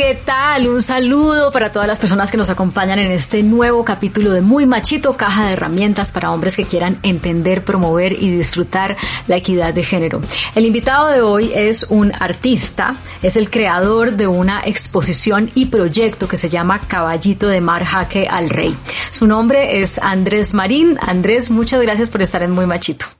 ¿Qué 0.00 0.14
tal? 0.14 0.66
Un 0.66 0.80
saludo 0.80 1.52
para 1.52 1.72
todas 1.72 1.86
las 1.86 1.98
personas 1.98 2.30
que 2.30 2.38
nos 2.38 2.48
acompañan 2.48 2.98
en 2.98 3.12
este 3.12 3.42
nuevo 3.42 3.84
capítulo 3.84 4.30
de 4.30 4.40
Muy 4.40 4.64
Machito, 4.64 5.14
caja 5.14 5.46
de 5.46 5.52
herramientas 5.52 6.10
para 6.10 6.30
hombres 6.30 6.56
que 6.56 6.64
quieran 6.64 6.98
entender, 7.02 7.66
promover 7.66 8.14
y 8.14 8.30
disfrutar 8.30 8.96
la 9.26 9.36
equidad 9.36 9.74
de 9.74 9.84
género. 9.84 10.22
El 10.54 10.64
invitado 10.64 11.08
de 11.08 11.20
hoy 11.20 11.52
es 11.54 11.84
un 11.90 12.14
artista, 12.18 12.96
es 13.20 13.36
el 13.36 13.50
creador 13.50 14.16
de 14.16 14.26
una 14.26 14.62
exposición 14.64 15.50
y 15.54 15.66
proyecto 15.66 16.26
que 16.26 16.38
se 16.38 16.48
llama 16.48 16.80
Caballito 16.80 17.48
de 17.48 17.60
Mar 17.60 17.84
Jaque 17.84 18.26
al 18.26 18.48
Rey. 18.48 18.74
Su 19.10 19.26
nombre 19.26 19.82
es 19.82 19.98
Andrés 19.98 20.54
Marín. 20.54 20.98
Andrés, 21.02 21.50
muchas 21.50 21.82
gracias 21.82 22.08
por 22.08 22.22
estar 22.22 22.42
en 22.42 22.52
Muy 22.52 22.64
Machito. 22.64 23.19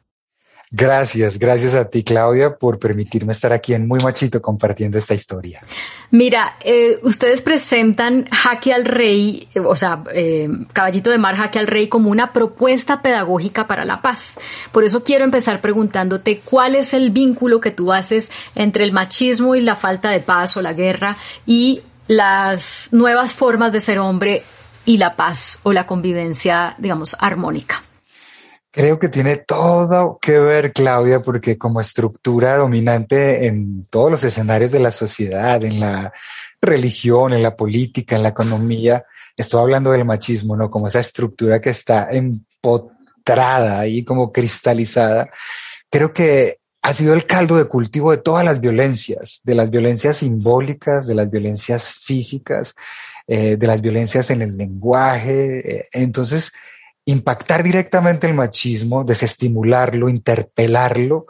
Gracias, 0.72 1.36
gracias 1.36 1.74
a 1.74 1.86
ti 1.86 2.04
Claudia 2.04 2.54
por 2.54 2.78
permitirme 2.78 3.32
estar 3.32 3.52
aquí 3.52 3.74
en 3.74 3.88
Muy 3.88 3.98
Machito 3.98 4.40
compartiendo 4.40 4.98
esta 4.98 5.14
historia. 5.14 5.60
Mira, 6.12 6.58
eh, 6.60 7.00
ustedes 7.02 7.42
presentan 7.42 8.26
Jaque 8.30 8.72
al 8.72 8.84
Rey, 8.84 9.48
o 9.64 9.74
sea, 9.74 10.04
eh, 10.14 10.48
Caballito 10.72 11.10
de 11.10 11.18
Mar 11.18 11.34
Jaque 11.34 11.58
al 11.58 11.66
Rey 11.66 11.88
como 11.88 12.08
una 12.08 12.32
propuesta 12.32 13.02
pedagógica 13.02 13.66
para 13.66 13.84
la 13.84 14.00
paz. 14.00 14.38
Por 14.70 14.84
eso 14.84 15.02
quiero 15.02 15.24
empezar 15.24 15.60
preguntándote 15.60 16.40
cuál 16.44 16.76
es 16.76 16.94
el 16.94 17.10
vínculo 17.10 17.60
que 17.60 17.72
tú 17.72 17.92
haces 17.92 18.30
entre 18.54 18.84
el 18.84 18.92
machismo 18.92 19.56
y 19.56 19.62
la 19.62 19.74
falta 19.74 20.10
de 20.10 20.20
paz 20.20 20.56
o 20.56 20.62
la 20.62 20.72
guerra 20.72 21.16
y 21.46 21.82
las 22.06 22.90
nuevas 22.92 23.34
formas 23.34 23.72
de 23.72 23.80
ser 23.80 23.98
hombre 23.98 24.44
y 24.84 24.98
la 24.98 25.16
paz 25.16 25.58
o 25.64 25.72
la 25.72 25.86
convivencia, 25.86 26.76
digamos, 26.78 27.16
armónica. 27.18 27.82
Creo 28.72 29.00
que 29.00 29.08
tiene 29.08 29.38
todo 29.38 30.18
que 30.22 30.38
ver, 30.38 30.72
Claudia, 30.72 31.20
porque 31.20 31.58
como 31.58 31.80
estructura 31.80 32.56
dominante 32.56 33.46
en 33.46 33.86
todos 33.86 34.12
los 34.12 34.22
escenarios 34.22 34.70
de 34.70 34.78
la 34.78 34.92
sociedad, 34.92 35.64
en 35.64 35.80
la 35.80 36.12
religión, 36.60 37.32
en 37.32 37.42
la 37.42 37.56
política, 37.56 38.14
en 38.14 38.22
la 38.22 38.28
economía, 38.28 39.04
estoy 39.36 39.60
hablando 39.60 39.90
del 39.90 40.04
machismo, 40.04 40.56
¿no? 40.56 40.70
Como 40.70 40.86
esa 40.86 41.00
estructura 41.00 41.60
que 41.60 41.70
está 41.70 42.10
empotrada 42.12 43.88
y 43.88 44.04
como 44.04 44.30
cristalizada. 44.30 45.28
Creo 45.90 46.12
que 46.12 46.60
ha 46.82 46.94
sido 46.94 47.12
el 47.14 47.26
caldo 47.26 47.56
de 47.56 47.66
cultivo 47.66 48.10
de 48.10 48.18
todas 48.18 48.44
las 48.44 48.60
violencias, 48.60 49.40
de 49.42 49.54
las 49.54 49.70
violencias 49.70 50.18
simbólicas, 50.18 51.06
de 51.06 51.14
las 51.14 51.30
violencias 51.30 51.88
físicas, 51.88 52.74
eh, 53.26 53.56
de 53.56 53.66
las 53.66 53.80
violencias 53.80 54.30
en 54.30 54.42
el 54.42 54.56
lenguaje. 54.56 55.76
Eh, 55.76 55.88
entonces, 55.92 56.52
impactar 57.10 57.62
directamente 57.62 58.26
el 58.26 58.34
machismo, 58.34 59.04
desestimularlo, 59.04 60.08
interpelarlo, 60.08 61.26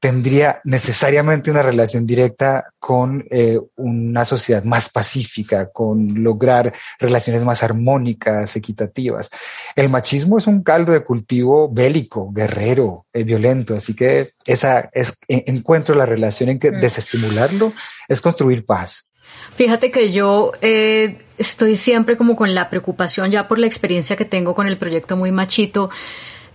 tendría 0.00 0.60
necesariamente 0.64 1.50
una 1.50 1.62
relación 1.62 2.06
directa 2.06 2.72
con 2.78 3.26
eh, 3.30 3.58
una 3.76 4.24
sociedad 4.24 4.62
más 4.62 4.90
pacífica, 4.90 5.70
con 5.70 6.22
lograr 6.22 6.72
relaciones 7.00 7.44
más 7.44 7.62
armónicas, 7.64 8.54
equitativas. 8.54 9.28
El 9.74 9.88
machismo 9.88 10.38
es 10.38 10.46
un 10.46 10.62
caldo 10.62 10.92
de 10.92 11.02
cultivo 11.02 11.68
bélico, 11.68 12.30
guerrero, 12.32 13.06
eh, 13.12 13.24
violento, 13.24 13.74
así 13.74 13.94
que 13.94 14.34
esa 14.46 14.88
es, 14.92 15.18
encuentro 15.26 15.94
la 15.96 16.06
relación 16.06 16.50
en 16.50 16.60
que 16.60 16.70
mm. 16.70 16.80
desestimularlo 16.80 17.72
es 18.06 18.20
construir 18.20 18.64
paz. 18.64 19.07
Fíjate 19.54 19.90
que 19.90 20.10
yo 20.10 20.52
eh, 20.60 21.18
estoy 21.36 21.76
siempre 21.76 22.16
como 22.16 22.36
con 22.36 22.54
la 22.54 22.68
preocupación 22.70 23.30
ya 23.30 23.48
por 23.48 23.58
la 23.58 23.66
experiencia 23.66 24.16
que 24.16 24.24
tengo 24.24 24.54
con 24.54 24.66
el 24.66 24.78
proyecto 24.78 25.16
Muy 25.16 25.32
Machito 25.32 25.90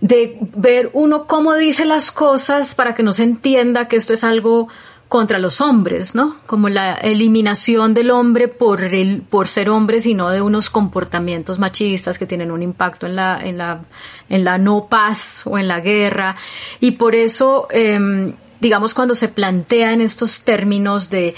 de 0.00 0.38
ver 0.56 0.90
uno 0.92 1.26
cómo 1.26 1.54
dice 1.54 1.84
las 1.84 2.10
cosas 2.10 2.74
para 2.74 2.94
que 2.94 3.02
no 3.02 3.12
se 3.12 3.22
entienda 3.22 3.88
que 3.88 3.96
esto 3.96 4.12
es 4.12 4.24
algo 4.24 4.68
contra 5.08 5.38
los 5.38 5.60
hombres, 5.60 6.14
¿no? 6.14 6.36
Como 6.46 6.68
la 6.68 6.94
eliminación 6.94 7.94
del 7.94 8.10
hombre 8.10 8.48
por 8.48 8.82
el, 8.82 9.22
por 9.22 9.48
ser 9.48 9.68
hombre, 9.70 10.00
sino 10.00 10.30
de 10.30 10.42
unos 10.42 10.70
comportamientos 10.70 11.58
machistas 11.58 12.18
que 12.18 12.26
tienen 12.26 12.50
un 12.50 12.62
impacto 12.62 13.06
en 13.06 13.16
la, 13.16 13.40
en 13.40 13.58
la, 13.58 13.82
en 14.28 14.44
la 14.44 14.58
no 14.58 14.88
paz 14.88 15.42
o 15.44 15.56
en 15.56 15.68
la 15.68 15.80
guerra. 15.80 16.36
Y 16.80 16.92
por 16.92 17.14
eso, 17.14 17.68
em, 17.70 18.34
digamos, 18.60 18.92
cuando 18.92 19.14
se 19.14 19.28
plantea 19.28 19.92
en 19.92 20.00
estos 20.00 20.42
términos 20.42 21.10
de 21.10 21.34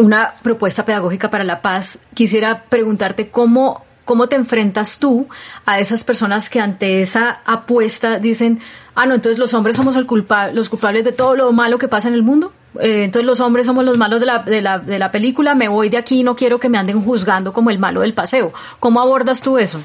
una 0.00 0.32
propuesta 0.42 0.84
pedagógica 0.84 1.30
para 1.30 1.44
la 1.44 1.62
paz, 1.62 1.98
quisiera 2.14 2.64
preguntarte 2.64 3.28
cómo, 3.28 3.84
cómo 4.04 4.28
te 4.28 4.36
enfrentas 4.36 4.98
tú 4.98 5.28
a 5.66 5.78
esas 5.78 6.04
personas 6.04 6.48
que 6.48 6.60
ante 6.60 7.02
esa 7.02 7.40
apuesta 7.44 8.18
dicen, 8.18 8.60
ah, 8.94 9.06
no, 9.06 9.14
entonces 9.14 9.38
los 9.38 9.54
hombres 9.54 9.76
somos 9.76 9.96
el 9.96 10.06
los 10.52 10.68
culpables 10.68 11.04
de 11.04 11.12
todo 11.12 11.36
lo 11.36 11.52
malo 11.52 11.78
que 11.78 11.88
pasa 11.88 12.08
en 12.08 12.14
el 12.14 12.22
mundo. 12.22 12.52
Eh, 12.80 13.04
entonces 13.04 13.26
los 13.26 13.40
hombres 13.40 13.66
somos 13.66 13.84
los 13.84 13.98
malos 13.98 14.20
de 14.20 14.26
la, 14.26 14.38
de, 14.40 14.60
la, 14.60 14.78
de 14.78 14.98
la 14.98 15.10
película, 15.10 15.54
me 15.54 15.68
voy 15.68 15.88
de 15.88 15.98
aquí 15.98 16.20
y 16.20 16.24
no 16.24 16.36
quiero 16.36 16.58
que 16.58 16.68
me 16.68 16.78
anden 16.78 17.02
juzgando 17.02 17.52
como 17.52 17.70
el 17.70 17.78
malo 17.78 18.00
del 18.00 18.14
paseo. 18.14 18.52
¿Cómo 18.78 19.00
abordas 19.00 19.40
tú 19.40 19.58
eso? 19.58 19.80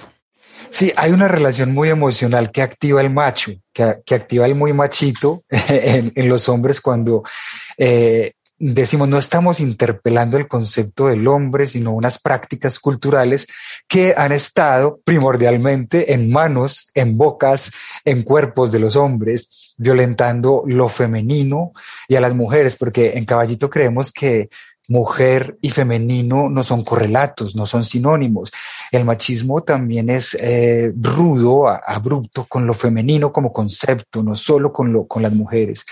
Sí, 0.69 0.91
hay 0.95 1.11
una 1.11 1.27
relación 1.27 1.73
muy 1.73 1.89
emocional 1.89 2.51
que 2.51 2.61
activa 2.61 3.01
el 3.01 3.09
macho, 3.09 3.51
que, 3.71 3.97
que 4.05 4.15
activa 4.15 4.45
el 4.45 4.55
muy 4.55 4.73
machito 4.73 5.43
en, 5.49 6.11
en 6.15 6.29
los 6.29 6.49
hombres 6.49 6.81
cuando 6.81 7.23
eh, 7.77 8.33
decimos, 8.57 9.07
no 9.07 9.17
estamos 9.17 9.59
interpelando 9.59 10.37
el 10.37 10.47
concepto 10.47 11.07
del 11.07 11.27
hombre, 11.27 11.65
sino 11.65 11.91
unas 11.91 12.19
prácticas 12.19 12.79
culturales 12.79 13.47
que 13.87 14.13
han 14.17 14.31
estado 14.31 14.99
primordialmente 15.03 16.13
en 16.13 16.29
manos, 16.31 16.89
en 16.93 17.17
bocas, 17.17 17.71
en 18.05 18.23
cuerpos 18.23 18.71
de 18.71 18.79
los 18.79 18.95
hombres, 18.95 19.73
violentando 19.77 20.63
lo 20.65 20.87
femenino 20.87 21.73
y 22.07 22.15
a 22.15 22.21
las 22.21 22.33
mujeres, 22.33 22.75
porque 22.75 23.13
en 23.15 23.25
Caballito 23.25 23.69
creemos 23.69 24.11
que 24.11 24.49
mujer 24.87 25.57
y 25.61 25.69
femenino 25.69 26.49
no 26.49 26.63
son 26.63 26.83
correlatos, 26.83 27.55
no 27.55 27.65
son 27.65 27.83
sinónimos. 27.85 28.51
El 28.91 29.05
machismo 29.05 29.63
también 29.63 30.09
es 30.09 30.35
eh, 30.39 30.93
rudo, 30.95 31.67
abrupto 31.67 32.45
con 32.45 32.67
lo 32.67 32.73
femenino 32.73 33.33
como 33.33 33.51
concepto, 33.51 34.23
no 34.23 34.35
solo 34.35 34.71
con, 34.71 34.93
lo, 34.93 35.07
con 35.07 35.23
las 35.23 35.33
mujeres. 35.33 35.85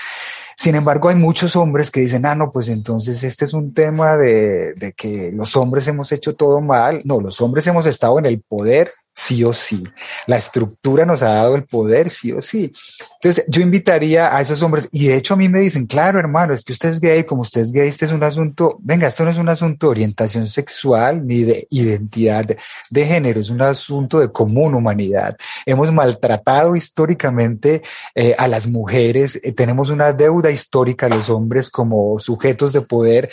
Sin 0.58 0.76
embargo, 0.76 1.10
hay 1.10 1.16
muchos 1.16 1.56
hombres 1.56 1.92
que 1.92 2.02
dicen, 2.02 2.26
ah, 2.26 2.36
no, 2.36 2.52
pues 2.52 2.68
entonces 2.68 3.24
este 3.24 3.46
es 3.46 3.54
un 3.54 3.74
tema 3.74 4.18
de, 4.18 4.74
de 4.76 4.94
que 4.94 5.32
los 5.34 5.56
hombres 5.56 5.88
hemos 5.88 6.12
hecho 6.12 6.36
todo 6.36 6.62
mal. 6.62 7.02
No, 7.06 7.20
los 7.20 7.42
hombres 7.42 7.68
hemos 7.68 7.86
estado 7.86 8.20
en 8.20 8.26
el 8.26 8.42
poder 8.42 8.92
sí 9.14 9.44
o 9.44 9.54
sí. 9.54 9.84
La 10.28 10.38
estructura 10.38 11.06
nos 11.06 11.22
ha 11.22 11.34
dado 11.34 11.56
el 11.56 11.66
poder, 11.66 12.10
sí 12.10 12.32
o 12.32 12.42
sí. 12.42 12.72
Entonces, 13.16 13.46
yo 13.48 13.62
invitaría 13.62 14.36
a 14.36 14.42
esos 14.42 14.62
hombres, 14.62 14.90
y 14.92 15.08
de 15.08 15.18
hecho 15.18 15.36
a 15.36 15.38
mí 15.38 15.50
me 15.50 15.62
dicen, 15.62 15.86
claro, 15.86 16.20
hermano, 16.20 16.54
es 16.54 16.64
que 16.64 16.74
usted 16.74 16.90
es 16.90 17.00
gay, 17.00 17.24
como 17.24 17.44
usted 17.44 17.62
es 17.62 17.72
gay, 17.72 17.88
este 17.88 18.06
es 18.06 18.12
un 18.12 18.24
asunto, 18.24 18.78
venga, 18.82 19.08
esto 19.08 19.24
no 19.24 19.30
es 19.30 19.38
un 19.38 19.50
asunto 19.50 19.88
de 19.88 19.92
orientación 19.92 20.48
sexual 20.48 21.26
ni 21.26 21.44
de 21.44 21.68
identidad 21.70 22.46
de, 22.90 23.06
género, 23.06 23.40
es 23.40 23.50
un 23.50 23.62
asunto 23.62 24.20
de 24.20 24.32
común 24.32 24.74
humanidad. 24.74 25.38
Hemos 25.66 25.92
maltratado 25.92 26.76
históricamente 26.76 27.84
eh, 28.16 28.36
a 28.38 28.48
las 28.48 28.68
mujeres, 28.68 29.40
eh, 29.44 29.52
tenemos 29.52 29.90
una 29.90 30.12
deuda 30.12 30.50
histórica 30.52 31.06
a 31.06 31.10
los 31.10 31.30
hombres 31.30 31.70
como 31.70 32.18
sujetos 32.20 32.74
de 32.74 32.82
poder. 32.82 33.30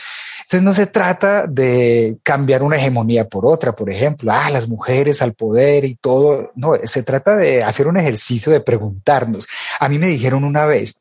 Entonces, 0.51 0.65
no 0.65 0.75
se 0.75 0.89
trata 0.89 1.47
de 1.47 2.19
cambiar 2.25 2.65
una 2.65 2.75
hegemonía 2.75 3.29
por 3.29 3.47
otra, 3.47 3.71
por 3.71 3.89
ejemplo, 3.89 4.33
ah, 4.33 4.51
las 4.51 4.67
mujeres 4.67 5.23
al 5.23 5.33
poder, 5.33 5.85
y 5.85 5.95
todo. 5.95 6.51
No, 6.57 6.73
se 6.83 7.05
trata 7.05 7.37
de 7.37 7.63
hacer 7.63 7.87
un 7.87 7.97
ejercicio 7.97 8.51
de 8.51 8.61
preguntarnos. 8.61 9.47
A 9.79 9.89
mí 9.89 10.01
me 10.01 10.09
dijeron 10.09 10.43
una 10.43 10.67
vez, 10.67 11.01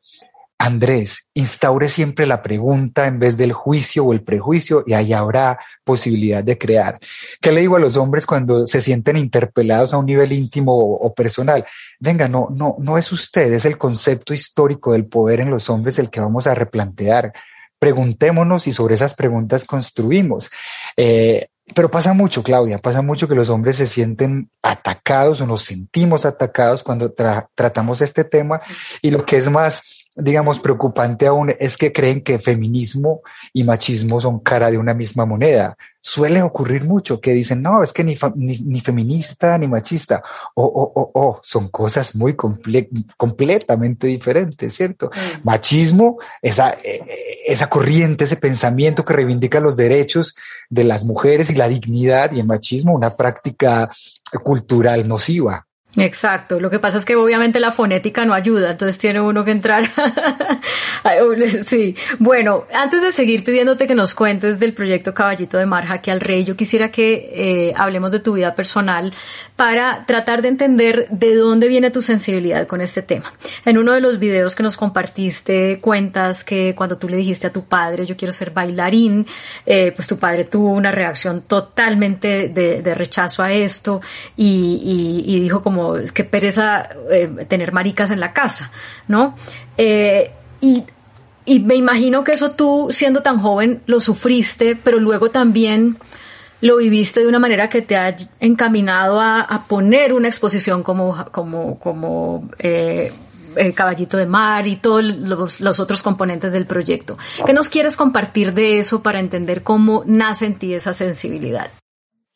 Andrés, 0.56 1.30
instaure 1.34 1.88
siempre 1.88 2.26
la 2.26 2.42
pregunta 2.42 3.08
en 3.08 3.18
vez 3.18 3.36
del 3.36 3.52
juicio 3.52 4.04
o 4.04 4.12
el 4.12 4.22
prejuicio 4.22 4.84
y 4.86 4.92
ahí 4.92 5.12
habrá 5.12 5.58
posibilidad 5.82 6.44
de 6.44 6.56
crear. 6.56 7.00
¿Qué 7.40 7.50
le 7.50 7.62
digo 7.62 7.74
a 7.74 7.80
los 7.80 7.96
hombres 7.96 8.26
cuando 8.26 8.68
se 8.68 8.80
sienten 8.80 9.16
interpelados 9.16 9.92
a 9.92 9.98
un 9.98 10.06
nivel 10.06 10.30
íntimo 10.30 10.78
o, 10.78 10.94
o, 10.94 11.12
personal? 11.12 11.64
Venga, 11.98 12.28
no, 12.28 12.50
no, 12.54 12.76
no 12.78 12.98
es 12.98 13.10
usted, 13.10 13.52
es 13.52 13.64
el 13.64 13.76
concepto 13.76 14.32
histórico 14.32 14.92
del 14.92 15.06
poder 15.06 15.40
en 15.40 15.50
los 15.50 15.68
hombres 15.68 15.98
el 15.98 16.08
que 16.08 16.20
vamos 16.20 16.46
a 16.46 16.54
replantear. 16.54 17.32
Preguntémonos 17.80 18.68
y 18.68 18.72
sobre 18.72 18.94
esas 18.94 19.14
preguntas 19.14 19.64
construimos. 19.64 20.50
Eh, 20.96 21.48
pero 21.74 21.90
pasa 21.90 22.12
mucho, 22.12 22.42
Claudia, 22.42 22.78
pasa 22.78 23.02
mucho 23.02 23.28
que 23.28 23.34
los 23.34 23.48
hombres 23.48 23.76
se 23.76 23.86
sienten 23.86 24.50
atacados 24.62 25.40
o 25.40 25.46
nos 25.46 25.62
sentimos 25.62 26.24
atacados 26.24 26.82
cuando 26.82 27.12
tratamos 27.12 28.00
este 28.00 28.24
tema 28.24 28.60
y 29.02 29.10
lo 29.10 29.24
que 29.24 29.36
es 29.36 29.48
más 29.48 29.99
digamos, 30.20 30.58
preocupante 30.60 31.26
aún 31.26 31.54
es 31.58 31.76
que 31.76 31.92
creen 31.92 32.22
que 32.22 32.38
feminismo 32.38 33.22
y 33.52 33.64
machismo 33.64 34.20
son 34.20 34.40
cara 34.40 34.70
de 34.70 34.78
una 34.78 34.94
misma 34.94 35.26
moneda. 35.26 35.76
Suele 36.00 36.42
ocurrir 36.42 36.84
mucho 36.84 37.20
que 37.20 37.32
dicen, 37.32 37.60
no, 37.60 37.82
es 37.82 37.92
que 37.92 38.04
ni, 38.04 38.16
ni, 38.36 38.80
feminista 38.80 39.58
ni 39.58 39.68
machista. 39.68 40.22
O, 40.54 40.64
oh, 40.64 40.92
oh, 40.94 41.10
oh, 41.14 41.40
son 41.42 41.68
cosas 41.68 42.14
muy 42.14 42.34
completamente 42.34 44.06
diferentes, 44.06 44.74
¿cierto? 44.74 45.10
Machismo, 45.42 46.18
esa, 46.40 46.72
eh, 46.82 47.02
esa 47.46 47.68
corriente, 47.68 48.24
ese 48.24 48.36
pensamiento 48.36 49.04
que 49.04 49.12
reivindica 49.12 49.60
los 49.60 49.76
derechos 49.76 50.34
de 50.68 50.84
las 50.84 51.04
mujeres 51.04 51.50
y 51.50 51.54
la 51.54 51.68
dignidad, 51.68 52.32
y 52.32 52.40
el 52.40 52.46
machismo, 52.46 52.94
una 52.94 53.16
práctica 53.16 53.90
cultural 54.42 55.06
nociva. 55.06 55.66
Exacto, 55.96 56.60
lo 56.60 56.70
que 56.70 56.78
pasa 56.78 56.98
es 56.98 57.04
que 57.04 57.16
obviamente 57.16 57.58
la 57.58 57.72
fonética 57.72 58.24
no 58.24 58.32
ayuda, 58.32 58.70
entonces 58.70 58.96
tiene 58.96 59.20
uno 59.20 59.44
que 59.44 59.50
entrar. 59.50 59.84
sí, 61.62 61.96
bueno, 62.20 62.66
antes 62.72 63.02
de 63.02 63.10
seguir 63.10 63.42
pidiéndote 63.42 63.88
que 63.88 63.96
nos 63.96 64.14
cuentes 64.14 64.60
del 64.60 64.72
proyecto 64.72 65.12
Caballito 65.12 65.58
de 65.58 65.66
Mar, 65.66 65.86
Jaque 65.86 66.12
al 66.12 66.20
Rey, 66.20 66.44
yo 66.44 66.56
quisiera 66.56 66.92
que 66.92 67.30
eh, 67.34 67.72
hablemos 67.76 68.12
de 68.12 68.20
tu 68.20 68.34
vida 68.34 68.54
personal 68.54 69.12
para 69.60 70.06
tratar 70.06 70.40
de 70.40 70.48
entender 70.48 71.06
de 71.10 71.34
dónde 71.34 71.68
viene 71.68 71.90
tu 71.90 72.00
sensibilidad 72.00 72.66
con 72.66 72.80
este 72.80 73.02
tema. 73.02 73.30
En 73.66 73.76
uno 73.76 73.92
de 73.92 74.00
los 74.00 74.18
videos 74.18 74.54
que 74.56 74.62
nos 74.62 74.78
compartiste 74.78 75.80
cuentas 75.82 76.44
que 76.44 76.74
cuando 76.74 76.96
tú 76.96 77.10
le 77.10 77.18
dijiste 77.18 77.48
a 77.48 77.52
tu 77.52 77.66
padre 77.66 78.06
yo 78.06 78.16
quiero 78.16 78.32
ser 78.32 78.52
bailarín, 78.52 79.26
eh, 79.66 79.92
pues 79.94 80.08
tu 80.08 80.18
padre 80.18 80.44
tuvo 80.44 80.70
una 80.70 80.92
reacción 80.92 81.42
totalmente 81.42 82.48
de, 82.48 82.94
rechazo 82.94 83.42
a 83.42 83.52
esto 83.52 84.00
y, 84.34 85.42
dijo 85.42 85.62
como 85.62 85.96
es 85.96 86.12
que 86.12 86.24
pereza 86.24 86.88
eh, 87.10 87.28
tener 87.46 87.72
maricas 87.72 88.12
en 88.12 88.20
la 88.20 88.32
casa, 88.32 88.72
¿no? 89.08 89.36
Eh, 89.76 90.30
y, 90.62 90.84
me 91.60 91.74
imagino 91.74 92.24
que 92.24 92.32
eso 92.32 92.52
tú, 92.52 92.88
siendo 92.88 93.20
tan 93.20 93.38
joven, 93.38 93.82
lo 93.84 94.00
sufriste, 94.00 94.74
pero 94.74 94.98
luego 94.98 95.30
también 95.30 95.98
lo 96.60 96.76
viviste 96.76 97.20
de 97.20 97.26
una 97.26 97.38
manera 97.38 97.68
que 97.68 97.82
te 97.82 97.96
ha 97.96 98.14
encaminado 98.38 99.20
a, 99.20 99.64
poner 99.68 100.12
una 100.12 100.28
exposición 100.28 100.82
como, 100.82 101.24
como, 101.32 101.78
como 101.78 102.50
eh, 102.58 103.12
Caballito 103.74 104.16
de 104.16 104.26
Mar 104.26 104.66
y 104.66 104.76
todos 104.76 105.02
los, 105.04 105.60
los, 105.60 105.80
otros 105.80 106.02
componentes 106.02 106.52
del 106.52 106.66
proyecto. 106.66 107.18
¿Qué 107.44 107.52
nos 107.52 107.68
quieres 107.68 107.96
compartir 107.96 108.52
de 108.54 108.78
eso 108.78 109.02
para 109.02 109.20
entender 109.20 109.62
cómo 109.62 110.04
nace 110.06 110.46
en 110.46 110.58
ti 110.58 110.74
esa 110.74 110.92
sensibilidad? 110.92 111.70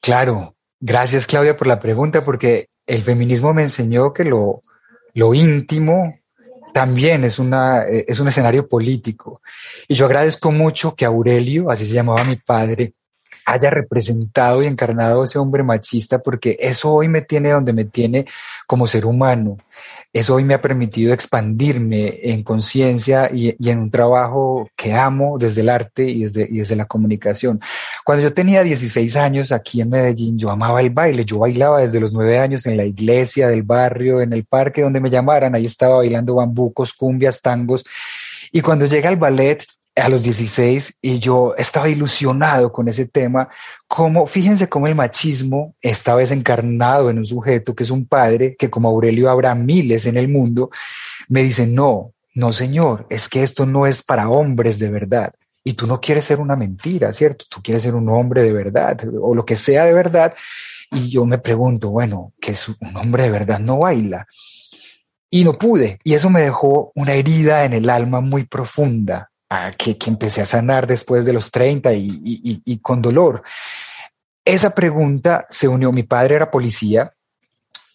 Claro, 0.00 0.54
gracias 0.80 1.26
Claudia 1.26 1.56
por 1.56 1.66
la 1.66 1.80
pregunta, 1.80 2.24
porque 2.24 2.68
el 2.86 3.02
feminismo 3.02 3.54
me 3.54 3.62
enseñó 3.62 4.12
que 4.12 4.24
lo, 4.24 4.60
lo 5.14 5.34
íntimo 5.34 6.18
también 6.72 7.24
es, 7.24 7.38
una, 7.38 7.84
eh, 7.84 8.04
es 8.08 8.18
un 8.18 8.28
escenario 8.28 8.68
político. 8.68 9.40
Y 9.88 9.94
yo 9.94 10.06
agradezco 10.06 10.50
mucho 10.50 10.94
que 10.94 11.04
Aurelio, 11.04 11.70
así 11.70 11.86
se 11.86 11.94
llamaba 11.94 12.24
mi 12.24 12.36
padre, 12.36 12.92
haya 13.46 13.70
representado 13.70 14.62
y 14.62 14.66
encarnado 14.66 15.24
ese 15.24 15.38
hombre 15.38 15.62
machista, 15.62 16.20
porque 16.20 16.56
eso 16.60 16.92
hoy 16.92 17.08
me 17.08 17.22
tiene 17.22 17.50
donde 17.50 17.72
me 17.72 17.84
tiene 17.84 18.26
como 18.66 18.86
ser 18.86 19.06
humano. 19.06 19.58
Eso 20.12 20.36
hoy 20.36 20.44
me 20.44 20.54
ha 20.54 20.62
permitido 20.62 21.12
expandirme 21.12 22.20
en 22.22 22.44
conciencia 22.44 23.28
y, 23.32 23.56
en 23.68 23.78
un 23.80 23.90
trabajo 23.90 24.70
que 24.76 24.94
amo 24.94 25.38
desde 25.38 25.62
el 25.62 25.68
arte 25.68 26.08
y 26.08 26.22
desde, 26.24 26.46
y 26.48 26.58
desde 26.58 26.76
la 26.76 26.84
comunicación. 26.84 27.60
Cuando 28.04 28.22
yo 28.22 28.32
tenía 28.32 28.62
16 28.62 29.16
años 29.16 29.50
aquí 29.50 29.80
en 29.80 29.90
Medellín, 29.90 30.38
yo 30.38 30.50
amaba 30.50 30.80
el 30.80 30.90
baile. 30.90 31.24
Yo 31.24 31.40
bailaba 31.40 31.80
desde 31.80 31.98
los 31.98 32.12
nueve 32.12 32.38
años 32.38 32.64
en 32.66 32.76
la 32.76 32.84
iglesia 32.84 33.48
del 33.48 33.64
barrio, 33.64 34.20
en 34.20 34.32
el 34.32 34.44
parque 34.44 34.82
donde 34.82 35.00
me 35.00 35.10
llamaran. 35.10 35.56
Ahí 35.56 35.66
estaba 35.66 35.96
bailando 35.96 36.36
bambucos, 36.36 36.92
cumbias, 36.92 37.42
tangos. 37.42 37.84
Y 38.52 38.60
cuando 38.60 38.86
llega 38.86 39.10
el 39.10 39.16
ballet, 39.16 39.66
a 39.96 40.08
los 40.08 40.22
16 40.22 40.98
y 41.02 41.20
yo 41.20 41.54
estaba 41.56 41.88
ilusionado 41.88 42.72
con 42.72 42.88
ese 42.88 43.06
tema, 43.06 43.48
como 43.86 44.26
fíjense 44.26 44.68
cómo 44.68 44.88
el 44.88 44.94
machismo 44.94 45.76
esta 45.80 46.14
vez 46.14 46.32
encarnado 46.32 47.10
en 47.10 47.18
un 47.18 47.26
sujeto 47.26 47.74
que 47.74 47.84
es 47.84 47.90
un 47.90 48.06
padre, 48.06 48.56
que 48.58 48.70
como 48.70 48.88
Aurelio 48.88 49.30
habrá 49.30 49.54
miles 49.54 50.06
en 50.06 50.16
el 50.16 50.28
mundo, 50.28 50.70
me 51.28 51.42
dice, 51.42 51.66
no, 51.66 52.12
no 52.34 52.52
señor, 52.52 53.06
es 53.08 53.28
que 53.28 53.44
esto 53.44 53.66
no 53.66 53.86
es 53.86 54.02
para 54.02 54.28
hombres 54.28 54.78
de 54.78 54.90
verdad. 54.90 55.32
Y 55.62 55.74
tú 55.74 55.86
no 55.86 56.00
quieres 56.00 56.26
ser 56.26 56.40
una 56.40 56.56
mentira, 56.56 57.12
¿cierto? 57.12 57.46
Tú 57.48 57.62
quieres 57.62 57.84
ser 57.84 57.94
un 57.94 58.08
hombre 58.10 58.42
de 58.42 58.52
verdad 58.52 59.00
o 59.20 59.34
lo 59.34 59.46
que 59.46 59.56
sea 59.56 59.84
de 59.86 59.94
verdad. 59.94 60.34
Y 60.90 61.08
yo 61.08 61.24
me 61.24 61.38
pregunto, 61.38 61.90
bueno, 61.90 62.34
que 62.38 62.52
es 62.52 62.68
un 62.68 62.96
hombre 62.96 63.22
de 63.22 63.30
verdad 63.30 63.60
no 63.60 63.78
baila. 63.78 64.26
Y 65.30 65.42
no 65.42 65.54
pude. 65.54 65.98
Y 66.04 66.14
eso 66.14 66.28
me 66.28 66.42
dejó 66.42 66.92
una 66.94 67.14
herida 67.14 67.64
en 67.64 67.72
el 67.72 67.88
alma 67.88 68.20
muy 68.20 68.44
profunda 68.44 69.30
que, 69.76 69.96
empecé 70.06 70.42
a 70.42 70.46
sanar 70.46 70.86
después 70.86 71.24
de 71.24 71.32
los 71.32 71.50
30 71.50 71.92
y, 71.94 72.78
con 72.82 73.02
dolor. 73.02 73.42
Esa 74.44 74.70
pregunta 74.70 75.46
se 75.48 75.68
unió, 75.68 75.92
mi 75.92 76.02
padre 76.02 76.36
era 76.36 76.50
policía 76.50 77.12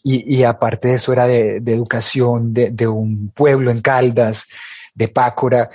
y, 0.04 0.44
aparte 0.44 0.90
de 0.90 0.94
eso 0.96 1.13
era 1.13 1.28
de, 1.28 1.57
educación 1.57 2.54
de, 2.54 2.88
un 2.88 3.31
pueblo 3.34 3.72
en 3.72 3.81
Caldas, 3.81 4.48
de 4.94 5.07
Pácora, 5.07 5.69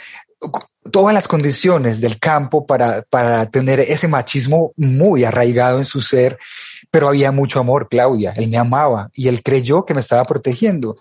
todas 0.90 1.14
las 1.14 1.28
condiciones 1.28 2.00
del 2.00 2.18
campo 2.18 2.66
para, 2.66 3.02
para 3.02 3.46
tener 3.46 3.80
ese 3.80 4.08
machismo 4.08 4.72
muy 4.76 5.24
arraigado 5.24 5.78
en 5.78 5.84
su 5.84 6.00
ser, 6.00 6.38
pero 6.94 7.08
había 7.08 7.32
mucho 7.32 7.58
amor, 7.58 7.88
Claudia, 7.88 8.34
él 8.36 8.46
me 8.46 8.56
amaba 8.56 9.10
y 9.14 9.26
él 9.26 9.42
creyó 9.42 9.84
que 9.84 9.94
me 9.94 10.00
estaba 10.00 10.22
protegiendo. 10.22 10.96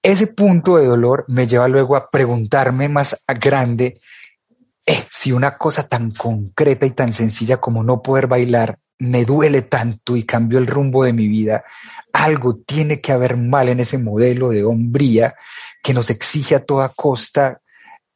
Ese 0.00 0.28
punto 0.28 0.76
de 0.76 0.86
dolor 0.86 1.24
me 1.26 1.48
lleva 1.48 1.66
luego 1.66 1.96
a 1.96 2.10
preguntarme 2.10 2.88
más 2.88 3.16
a 3.26 3.34
grande 3.34 4.00
eh, 4.86 5.02
si 5.10 5.32
una 5.32 5.58
cosa 5.58 5.88
tan 5.88 6.12
concreta 6.12 6.86
y 6.86 6.92
tan 6.92 7.12
sencilla 7.12 7.56
como 7.56 7.82
no 7.82 8.02
poder 8.02 8.28
bailar 8.28 8.78
me 9.00 9.24
duele 9.24 9.62
tanto 9.62 10.16
y 10.16 10.22
cambió 10.22 10.60
el 10.60 10.68
rumbo 10.68 11.02
de 11.02 11.12
mi 11.12 11.26
vida, 11.26 11.64
algo 12.12 12.58
tiene 12.64 13.00
que 13.00 13.10
haber 13.10 13.36
mal 13.36 13.68
en 13.68 13.80
ese 13.80 13.98
modelo 13.98 14.50
de 14.50 14.62
hombría 14.62 15.34
que 15.82 15.92
nos 15.92 16.08
exige 16.08 16.54
a 16.54 16.64
toda 16.64 16.90
costa 16.90 17.62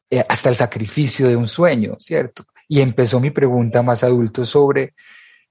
eh, 0.09 0.25
hasta 0.29 0.49
el 0.49 0.55
sacrificio 0.55 1.27
de 1.27 1.35
un 1.35 1.49
sueño, 1.49 1.97
¿cierto? 1.99 2.45
Y 2.69 2.81
empezó 2.81 3.19
mi 3.19 3.33
pregunta 3.33 3.83
más 3.83 4.05
adulto 4.05 4.45
sobre 4.45 4.95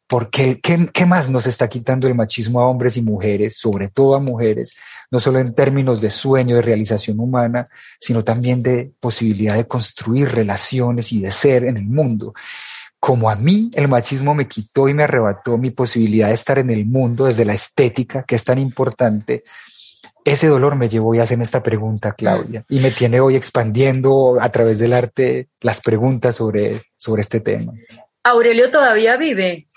por 0.09 0.31
qué, 0.31 0.59
qué 0.59 1.05
más 1.05 1.29
nos 1.29 1.45
está 1.45 1.69
quitando 1.69 2.07
el 2.07 2.15
machismo 2.15 2.59
a 2.59 2.67
hombres 2.67 2.97
y 2.97 3.01
mujeres, 3.03 3.57
sobre 3.57 3.89
todo 3.89 4.15
a 4.15 4.19
mujeres, 4.19 4.75
no 5.11 5.19
solo 5.19 5.37
en 5.37 5.53
términos 5.53 6.01
de 6.01 6.09
sueño, 6.09 6.55
de 6.55 6.63
realización 6.63 7.19
humana, 7.19 7.67
sino 8.01 8.23
también 8.23 8.63
de 8.63 8.91
posibilidad 8.99 9.55
de 9.55 9.67
construir 9.67 10.29
relaciones 10.29 11.11
y 11.11 11.21
de 11.21 11.31
ser 11.31 11.63
en 11.63 11.77
el 11.77 11.85
mundo. 11.85 12.33
Como 12.99 13.29
a 13.29 13.35
mí 13.35 13.69
el 13.75 13.87
machismo 13.87 14.33
me 14.33 14.47
quitó 14.47 14.89
y 14.89 14.95
me 14.95 15.03
arrebató 15.03 15.59
mi 15.59 15.69
posibilidad 15.69 16.29
de 16.29 16.33
estar 16.33 16.57
en 16.57 16.71
el 16.71 16.87
mundo 16.87 17.25
desde 17.25 17.45
la 17.45 17.53
estética, 17.53 18.23
que 18.23 18.35
es 18.35 18.43
tan 18.43 18.57
importante, 18.57 19.43
ese 20.25 20.47
dolor 20.47 20.75
me 20.75 20.89
llevó 20.89 21.13
a 21.13 21.21
hacerme 21.21 21.43
esta 21.43 21.61
pregunta, 21.61 22.13
Claudia, 22.13 22.65
y 22.67 22.79
me 22.79 22.89
tiene 22.89 23.19
hoy 23.19 23.35
expandiendo 23.35 24.41
a 24.41 24.49
través 24.49 24.79
del 24.79 24.93
arte 24.93 25.49
las 25.61 25.81
preguntas 25.81 26.35
sobre, 26.35 26.81
sobre 26.97 27.21
este 27.21 27.41
tema. 27.41 27.73
Aurelio 28.23 28.69
todavía 28.69 29.15
vive. 29.17 29.68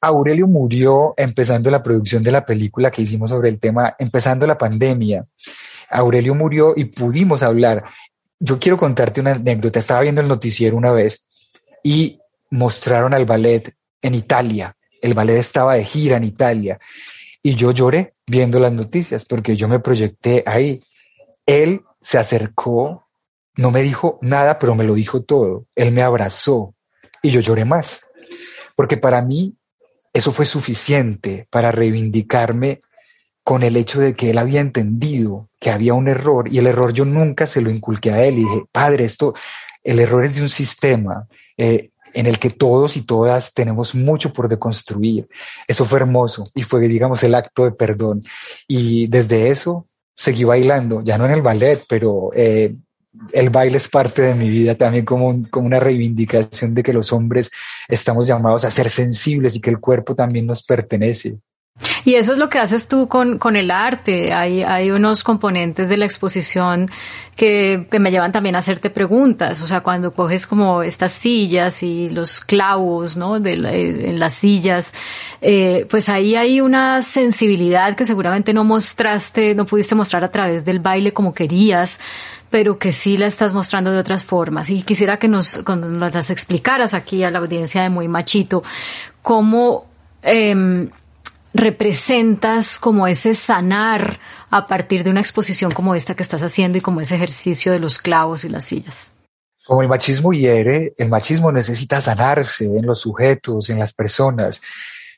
Aurelio 0.00 0.46
murió 0.46 1.14
empezando 1.16 1.70
la 1.70 1.82
producción 1.82 2.22
de 2.22 2.32
la 2.32 2.46
película 2.46 2.90
que 2.90 3.02
hicimos 3.02 3.30
sobre 3.30 3.48
el 3.48 3.58
tema, 3.58 3.94
empezando 3.98 4.46
la 4.46 4.56
pandemia. 4.56 5.26
Aurelio 5.90 6.34
murió 6.34 6.74
y 6.76 6.84
pudimos 6.84 7.42
hablar. 7.42 7.84
Yo 8.38 8.58
quiero 8.58 8.76
contarte 8.76 9.20
una 9.20 9.32
anécdota. 9.32 9.78
Estaba 9.78 10.02
viendo 10.02 10.20
el 10.20 10.28
noticiero 10.28 10.76
una 10.76 10.92
vez 10.92 11.26
y 11.82 12.20
mostraron 12.50 13.14
al 13.14 13.24
ballet 13.24 13.74
en 14.00 14.14
Italia. 14.14 14.76
El 15.02 15.14
ballet 15.14 15.38
estaba 15.38 15.74
de 15.74 15.84
gira 15.84 16.16
en 16.16 16.24
Italia 16.24 16.78
y 17.42 17.54
yo 17.54 17.72
lloré 17.72 18.12
viendo 18.26 18.60
las 18.60 18.72
noticias 18.72 19.24
porque 19.24 19.56
yo 19.56 19.68
me 19.68 19.80
proyecté 19.80 20.42
ahí. 20.46 20.82
Él 21.46 21.82
se 22.00 22.18
acercó, 22.18 23.08
no 23.56 23.70
me 23.70 23.82
dijo 23.82 24.18
nada, 24.22 24.58
pero 24.58 24.74
me 24.74 24.84
lo 24.84 24.94
dijo 24.94 25.22
todo. 25.22 25.66
Él 25.74 25.92
me 25.92 26.02
abrazó 26.02 26.74
y 27.22 27.30
yo 27.30 27.40
lloré 27.40 27.64
más. 27.64 28.00
Porque 28.76 28.96
para 28.96 29.22
mí 29.22 29.57
eso 30.18 30.32
fue 30.32 30.46
suficiente 30.46 31.46
para 31.50 31.72
reivindicarme 31.72 32.80
con 33.44 33.62
el 33.62 33.76
hecho 33.76 34.00
de 34.00 34.14
que 34.14 34.30
él 34.30 34.38
había 34.38 34.60
entendido 34.60 35.48
que 35.58 35.70
había 35.70 35.94
un 35.94 36.08
error 36.08 36.52
y 36.52 36.58
el 36.58 36.66
error 36.66 36.92
yo 36.92 37.04
nunca 37.04 37.46
se 37.46 37.60
lo 37.60 37.70
inculqué 37.70 38.10
a 38.10 38.24
él 38.24 38.34
y 38.38 38.44
dije, 38.44 38.64
padre, 38.70 39.04
esto, 39.04 39.34
el 39.82 40.00
error 40.00 40.24
es 40.24 40.34
de 40.34 40.42
un 40.42 40.48
sistema 40.48 41.26
eh, 41.56 41.90
en 42.12 42.26
el 42.26 42.38
que 42.38 42.50
todos 42.50 42.96
y 42.96 43.02
todas 43.02 43.54
tenemos 43.54 43.94
mucho 43.94 44.32
por 44.32 44.48
deconstruir. 44.48 45.28
Eso 45.66 45.84
fue 45.84 46.00
hermoso 46.00 46.44
y 46.54 46.62
fue, 46.62 46.86
digamos, 46.88 47.22
el 47.22 47.34
acto 47.34 47.64
de 47.64 47.72
perdón. 47.72 48.22
Y 48.66 49.06
desde 49.06 49.50
eso 49.50 49.86
seguí 50.14 50.44
bailando, 50.44 51.02
ya 51.02 51.16
no 51.16 51.26
en 51.26 51.32
el 51.32 51.42
ballet, 51.42 51.84
pero 51.88 52.30
eh, 52.34 52.74
el 53.32 53.50
baile 53.50 53.78
es 53.78 53.88
parte 53.88 54.22
de 54.22 54.34
mi 54.34 54.48
vida 54.48 54.74
también 54.74 55.04
como, 55.04 55.48
como 55.50 55.66
una 55.66 55.80
reivindicación 55.80 56.74
de 56.74 56.82
que 56.82 56.92
los 56.92 57.12
hombres 57.12 57.50
estamos 57.88 58.26
llamados 58.26 58.64
a 58.64 58.70
ser 58.70 58.90
sensibles 58.90 59.56
y 59.56 59.60
que 59.60 59.70
el 59.70 59.80
cuerpo 59.80 60.14
también 60.14 60.46
nos 60.46 60.62
pertenece. 60.62 61.38
Y 62.04 62.14
eso 62.14 62.32
es 62.32 62.38
lo 62.38 62.48
que 62.48 62.58
haces 62.58 62.88
tú 62.88 63.08
con, 63.08 63.38
con 63.38 63.56
el 63.56 63.70
arte. 63.70 64.32
Hay, 64.32 64.62
hay 64.62 64.90
unos 64.90 65.22
componentes 65.22 65.88
de 65.88 65.96
la 65.96 66.04
exposición 66.04 66.90
que, 67.36 67.86
que, 67.90 68.00
me 68.00 68.10
llevan 68.10 68.32
también 68.32 68.56
a 68.56 68.58
hacerte 68.58 68.90
preguntas. 68.90 69.62
O 69.62 69.66
sea, 69.66 69.80
cuando 69.80 70.12
coges 70.12 70.46
como 70.46 70.82
estas 70.82 71.12
sillas 71.12 71.82
y 71.82 72.10
los 72.10 72.40
clavos, 72.40 73.16
¿no? 73.16 73.38
De 73.38 73.52
en 73.52 74.18
las 74.18 74.34
sillas, 74.34 74.92
eh, 75.40 75.86
pues 75.90 76.08
ahí 76.08 76.34
hay 76.34 76.60
una 76.60 77.02
sensibilidad 77.02 77.94
que 77.94 78.04
seguramente 78.04 78.52
no 78.52 78.64
mostraste, 78.64 79.54
no 79.54 79.66
pudiste 79.66 79.94
mostrar 79.94 80.24
a 80.24 80.30
través 80.30 80.64
del 80.64 80.80
baile 80.80 81.12
como 81.12 81.32
querías, 81.32 82.00
pero 82.50 82.78
que 82.78 82.92
sí 82.92 83.16
la 83.16 83.26
estás 83.26 83.54
mostrando 83.54 83.92
de 83.92 83.98
otras 83.98 84.24
formas. 84.24 84.70
Y 84.70 84.82
quisiera 84.82 85.18
que 85.18 85.28
nos, 85.28 85.64
nos 85.66 86.14
las 86.14 86.30
explicaras 86.30 86.94
aquí 86.94 87.22
a 87.22 87.30
la 87.30 87.38
audiencia 87.38 87.82
de 87.82 87.90
Muy 87.90 88.08
Machito, 88.08 88.62
cómo, 89.22 89.86
eh, 90.22 90.88
representas 91.54 92.78
como 92.78 93.06
ese 93.06 93.34
sanar 93.34 94.18
a 94.50 94.66
partir 94.66 95.04
de 95.04 95.10
una 95.10 95.20
exposición 95.20 95.72
como 95.72 95.94
esta 95.94 96.14
que 96.14 96.22
estás 96.22 96.42
haciendo 96.42 96.78
y 96.78 96.80
como 96.80 97.00
ese 97.00 97.16
ejercicio 97.16 97.72
de 97.72 97.78
los 97.78 97.98
clavos 97.98 98.44
y 98.44 98.48
las 98.48 98.64
sillas? 98.64 99.12
Como 99.66 99.82
el 99.82 99.88
machismo 99.88 100.32
hiere, 100.32 100.94
el 100.96 101.08
machismo 101.08 101.52
necesita 101.52 102.00
sanarse 102.00 102.64
en 102.64 102.86
los 102.86 103.00
sujetos, 103.00 103.68
en 103.68 103.78
las 103.78 103.92
personas. 103.92 104.60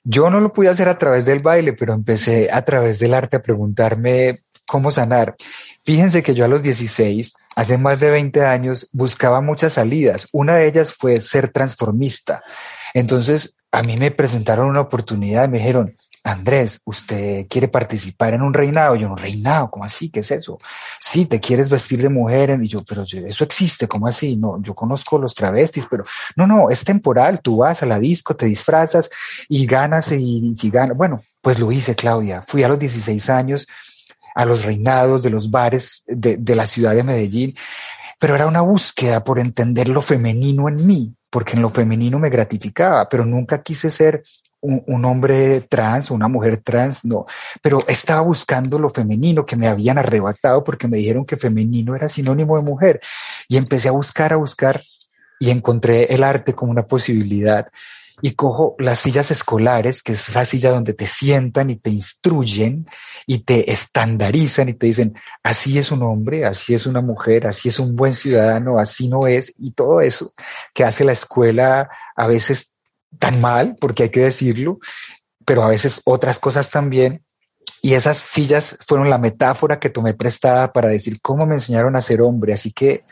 Yo 0.02 0.30
no 0.30 0.40
lo 0.40 0.52
pude 0.52 0.68
hacer 0.68 0.88
a 0.88 0.98
través 0.98 1.24
del 1.24 1.40
baile, 1.40 1.72
pero 1.72 1.92
empecé 1.92 2.50
a 2.50 2.62
través 2.62 2.98
del 2.98 3.14
arte 3.14 3.36
a 3.36 3.42
preguntarme 3.42 4.42
cómo 4.66 4.90
sanar. 4.90 5.36
Fíjense 5.84 6.22
que 6.22 6.34
yo 6.34 6.44
a 6.44 6.48
los 6.48 6.62
16, 6.62 7.34
hace 7.54 7.78
más 7.78 8.00
de 8.00 8.10
20 8.10 8.44
años, 8.44 8.88
buscaba 8.92 9.40
muchas 9.40 9.74
salidas. 9.74 10.26
Una 10.32 10.56
de 10.56 10.66
ellas 10.66 10.94
fue 10.94 11.20
ser 11.20 11.50
transformista. 11.50 12.40
Entonces, 12.94 13.54
a 13.72 13.82
mí 13.82 13.96
me 13.96 14.10
presentaron 14.10 14.68
una 14.68 14.80
oportunidad 14.80 15.48
me 15.48 15.58
dijeron, 15.58 15.96
Andrés, 16.22 16.80
¿usted 16.84 17.46
quiere 17.48 17.68
participar 17.68 18.34
en 18.34 18.42
un 18.42 18.52
reinado? 18.52 18.94
Yo, 18.96 19.08
un 19.08 19.16
reinado, 19.16 19.70
¿cómo 19.70 19.84
así? 19.84 20.10
¿Qué 20.10 20.20
es 20.20 20.30
eso? 20.30 20.58
Sí, 21.00 21.26
te 21.26 21.40
quieres 21.40 21.70
vestir 21.70 22.02
de 22.02 22.10
mujer. 22.10 22.58
Y 22.62 22.68
yo, 22.68 22.84
pero 22.84 23.04
eso 23.04 23.44
existe, 23.44 23.88
¿cómo 23.88 24.06
así? 24.06 24.36
No, 24.36 24.60
yo 24.62 24.74
conozco 24.74 25.18
los 25.18 25.34
travestis, 25.34 25.86
pero 25.90 26.04
no, 26.36 26.46
no, 26.46 26.70
es 26.70 26.84
temporal. 26.84 27.40
Tú 27.40 27.58
vas 27.58 27.82
a 27.82 27.86
la 27.86 27.98
disco, 27.98 28.36
te 28.36 28.46
disfrazas 28.46 29.08
y 29.48 29.66
ganas 29.66 30.12
y, 30.12 30.52
y 30.60 30.70
ganas. 30.70 30.96
Bueno, 30.96 31.22
pues 31.40 31.58
lo 31.58 31.72
hice, 31.72 31.94
Claudia. 31.94 32.42
Fui 32.42 32.62
a 32.62 32.68
los 32.68 32.78
16 32.78 33.30
años 33.30 33.66
a 34.34 34.44
los 34.44 34.64
reinados 34.64 35.22
de 35.22 35.30
los 35.30 35.50
bares 35.50 36.04
de, 36.06 36.36
de 36.36 36.54
la 36.54 36.66
ciudad 36.66 36.94
de 36.94 37.02
Medellín, 37.02 37.56
pero 38.18 38.34
era 38.34 38.46
una 38.46 38.60
búsqueda 38.60 39.24
por 39.24 39.38
entender 39.38 39.88
lo 39.88 40.02
femenino 40.02 40.68
en 40.68 40.86
mí, 40.86 41.14
porque 41.30 41.54
en 41.54 41.62
lo 41.62 41.70
femenino 41.70 42.18
me 42.18 42.30
gratificaba, 42.30 43.08
pero 43.08 43.24
nunca 43.24 43.62
quise 43.62 43.90
ser 43.90 44.22
un, 44.60 45.04
hombre 45.04 45.62
trans, 45.62 46.10
una 46.10 46.28
mujer 46.28 46.58
trans, 46.58 47.04
no, 47.04 47.26
pero 47.62 47.82
estaba 47.88 48.20
buscando 48.20 48.78
lo 48.78 48.90
femenino 48.90 49.46
que 49.46 49.56
me 49.56 49.68
habían 49.68 49.98
arrebatado 49.98 50.62
porque 50.64 50.88
me 50.88 50.98
dijeron 50.98 51.24
que 51.24 51.36
femenino 51.36 51.96
era 51.96 52.08
sinónimo 52.08 52.56
de 52.56 52.62
mujer. 52.62 53.00
Y 53.48 53.56
empecé 53.56 53.88
a 53.88 53.92
buscar, 53.92 54.32
a 54.32 54.36
buscar 54.36 54.82
y 55.38 55.50
encontré 55.50 56.12
el 56.14 56.22
arte 56.22 56.54
como 56.54 56.70
una 56.70 56.86
posibilidad. 56.86 57.68
Y 58.22 58.32
cojo 58.32 58.76
las 58.78 58.98
sillas 58.98 59.30
escolares, 59.30 60.02
que 60.02 60.12
es 60.12 60.28
esa 60.28 60.44
silla 60.44 60.70
donde 60.70 60.92
te 60.92 61.06
sientan 61.06 61.70
y 61.70 61.76
te 61.76 61.88
instruyen 61.88 62.86
y 63.26 63.44
te 63.44 63.72
estandarizan 63.72 64.68
y 64.68 64.74
te 64.74 64.86
dicen, 64.86 65.14
así 65.42 65.78
es 65.78 65.90
un 65.90 66.02
hombre, 66.02 66.44
así 66.44 66.74
es 66.74 66.84
una 66.84 67.00
mujer, 67.00 67.46
así 67.46 67.70
es 67.70 67.78
un 67.78 67.96
buen 67.96 68.14
ciudadano, 68.14 68.78
así 68.78 69.08
no 69.08 69.26
es, 69.26 69.54
y 69.58 69.70
todo 69.72 70.02
eso 70.02 70.34
que 70.74 70.84
hace 70.84 71.04
la 71.04 71.12
escuela 71.12 71.88
a 72.14 72.26
veces 72.26 72.76
tan 73.18 73.40
mal, 73.40 73.76
porque 73.80 74.04
hay 74.04 74.08
que 74.10 74.24
decirlo, 74.24 74.78
pero 75.44 75.62
a 75.62 75.68
veces 75.68 76.00
otras 76.04 76.38
cosas 76.38 76.70
también. 76.70 77.24
Y 77.82 77.94
esas 77.94 78.18
sillas 78.18 78.76
fueron 78.86 79.08
la 79.08 79.18
metáfora 79.18 79.78
que 79.78 79.88
tomé 79.88 80.12
prestada 80.14 80.72
para 80.72 80.88
decir 80.88 81.20
cómo 81.20 81.46
me 81.46 81.54
enseñaron 81.54 81.96
a 81.96 82.02
ser 82.02 82.20
hombre. 82.20 82.52
Así 82.52 82.72
que 82.72 83.04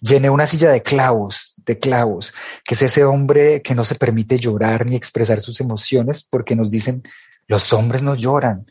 llené 0.00 0.28
una 0.28 0.46
silla 0.46 0.70
de 0.70 0.82
clavos, 0.82 1.54
de 1.64 1.78
clavos, 1.78 2.34
que 2.64 2.74
es 2.74 2.82
ese 2.82 3.04
hombre 3.04 3.62
que 3.62 3.74
no 3.74 3.84
se 3.84 3.94
permite 3.94 4.38
llorar 4.38 4.86
ni 4.86 4.96
expresar 4.96 5.40
sus 5.40 5.60
emociones 5.60 6.26
porque 6.28 6.56
nos 6.56 6.70
dicen, 6.70 7.02
los 7.46 7.72
hombres 7.72 8.02
no 8.02 8.14
lloran. 8.14 8.66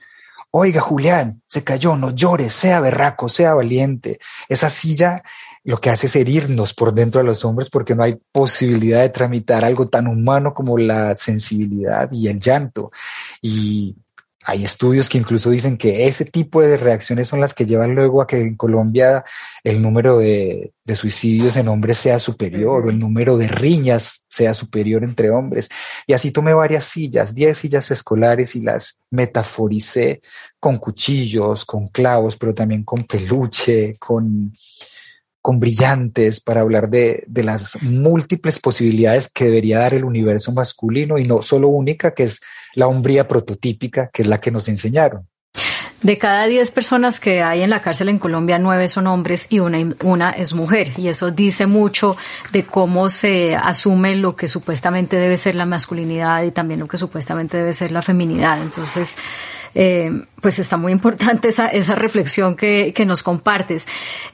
Oiga, 0.52 0.82
Julián, 0.82 1.42
se 1.48 1.64
cayó, 1.64 1.98
no 1.98 2.12
llores, 2.12 2.54
sea 2.54 2.80
berraco, 2.80 3.28
sea 3.30 3.54
valiente. 3.54 4.20
Esa 4.48 4.70
silla 4.70 5.24
lo 5.68 5.80
que 5.80 5.90
hace 5.90 6.08
es 6.08 6.16
herirnos 6.16 6.74
por 6.74 6.94
dentro 6.94 7.20
de 7.20 7.28
los 7.28 7.44
hombres 7.44 7.70
porque 7.70 7.94
no 7.94 8.02
hay 8.02 8.18
posibilidad 8.32 9.02
de 9.02 9.10
tramitar 9.10 9.66
algo 9.66 9.90
tan 9.90 10.08
humano 10.08 10.54
como 10.54 10.78
la 10.78 11.14
sensibilidad 11.14 12.10
y 12.10 12.30
el 12.30 12.40
llanto. 12.40 12.90
Y 13.42 13.98
hay 14.46 14.64
estudios 14.64 15.10
que 15.10 15.18
incluso 15.18 15.50
dicen 15.50 15.76
que 15.78 16.08
ese 16.08 16.24
tipo 16.24 16.62
de 16.62 16.78
reacciones 16.78 17.28
son 17.28 17.42
las 17.42 17.54
que 17.54 17.66
llevan 17.66 17.96
luego 17.96 18.22
a 18.22 18.28
que 18.28 18.40
en 18.40 18.56
Colombia 18.56 19.26
el 19.62 19.82
número 19.82 20.18
de, 20.18 20.72
suicidios 20.96 21.58
en 21.58 21.68
hombres 21.68 21.98
sea 21.98 22.18
superior 22.18 22.86
o 22.86 22.90
el 22.90 22.98
número 22.98 23.36
de 23.36 23.50
riñas 23.50 24.26
sea 24.30 24.54
superior 24.54 25.04
entre 25.04 25.32
hombres. 25.32 25.68
Y 26.08 26.14
así 26.14 26.32
tomé 26.32 26.54
varias 26.54 26.86
sillas, 26.86 27.36
diez 27.36 27.58
sillas 27.58 27.92
escolares 27.92 28.56
y 28.56 28.62
las 28.62 29.02
metaforicé 29.12 30.22
con 30.62 30.78
cuchillos, 30.78 31.66
con 31.66 31.90
clavos, 31.90 32.38
pero 32.38 32.54
también 32.54 32.86
con 32.86 33.04
peluche, 33.04 33.98
con 34.00 34.54
con 35.48 35.62
brillantes 35.62 36.42
para 36.42 36.60
hablar 36.60 36.90
de, 36.90 37.26
las 37.36 37.82
múltiples 37.82 38.60
posibilidades 38.60 39.30
que 39.30 39.46
debería 39.46 39.80
dar 39.80 39.94
el 39.94 40.04
universo 40.04 40.52
masculino 40.52 41.18
y 41.18 41.24
no 41.24 41.42
solo 41.42 41.70
única, 41.70 42.14
que 42.14 42.24
es 42.24 42.42
la 42.76 42.88
hombría 42.88 43.30
prototípica, 43.30 44.10
que 44.12 44.24
es 44.24 44.28
la 44.28 44.42
que 44.42 44.52
nos 44.52 44.68
enseñaron. 44.68 45.26
De 46.02 46.18
cada 46.18 46.48
10 46.48 46.70
personas 46.72 47.22
que 47.22 47.42
hay 47.42 47.62
en 47.62 47.70
la 47.70 47.82
cárcel 47.82 48.10
en 48.10 48.20
Colombia, 48.20 48.60
nueve 48.60 48.90
son 48.90 49.08
hombres 49.08 49.48
y 49.50 49.60
una, 49.60 49.96
una 50.04 50.32
es 50.32 50.54
mujer. 50.54 50.90
Y 50.98 51.08
eso 51.08 51.32
dice 51.32 51.66
mucho 51.66 52.18
de 52.52 52.64
cómo 52.64 53.10
se 53.10 53.56
asume 53.56 54.18
lo 54.18 54.36
que 54.36 54.50
supuestamente 54.50 55.16
debe 55.16 55.38
ser 55.38 55.56
la 55.56 55.66
masculinidad 55.66 56.44
y 56.44 56.52
también 56.52 56.82
lo 56.82 56.90
que 56.90 56.98
supuestamente 56.98 57.56
debe 57.56 57.72
ser 57.72 57.94
la 57.94 58.02
feminidad. 58.02 58.62
Entonces, 58.62 59.16
eh, 59.80 60.12
pues 60.42 60.58
está 60.58 60.76
muy 60.76 60.92
importante 60.92 61.50
esa, 61.50 61.68
esa 61.68 61.94
reflexión 61.94 62.56
que, 62.56 62.94
que 62.96 63.06
nos 63.06 63.22
compartes. 63.22 63.86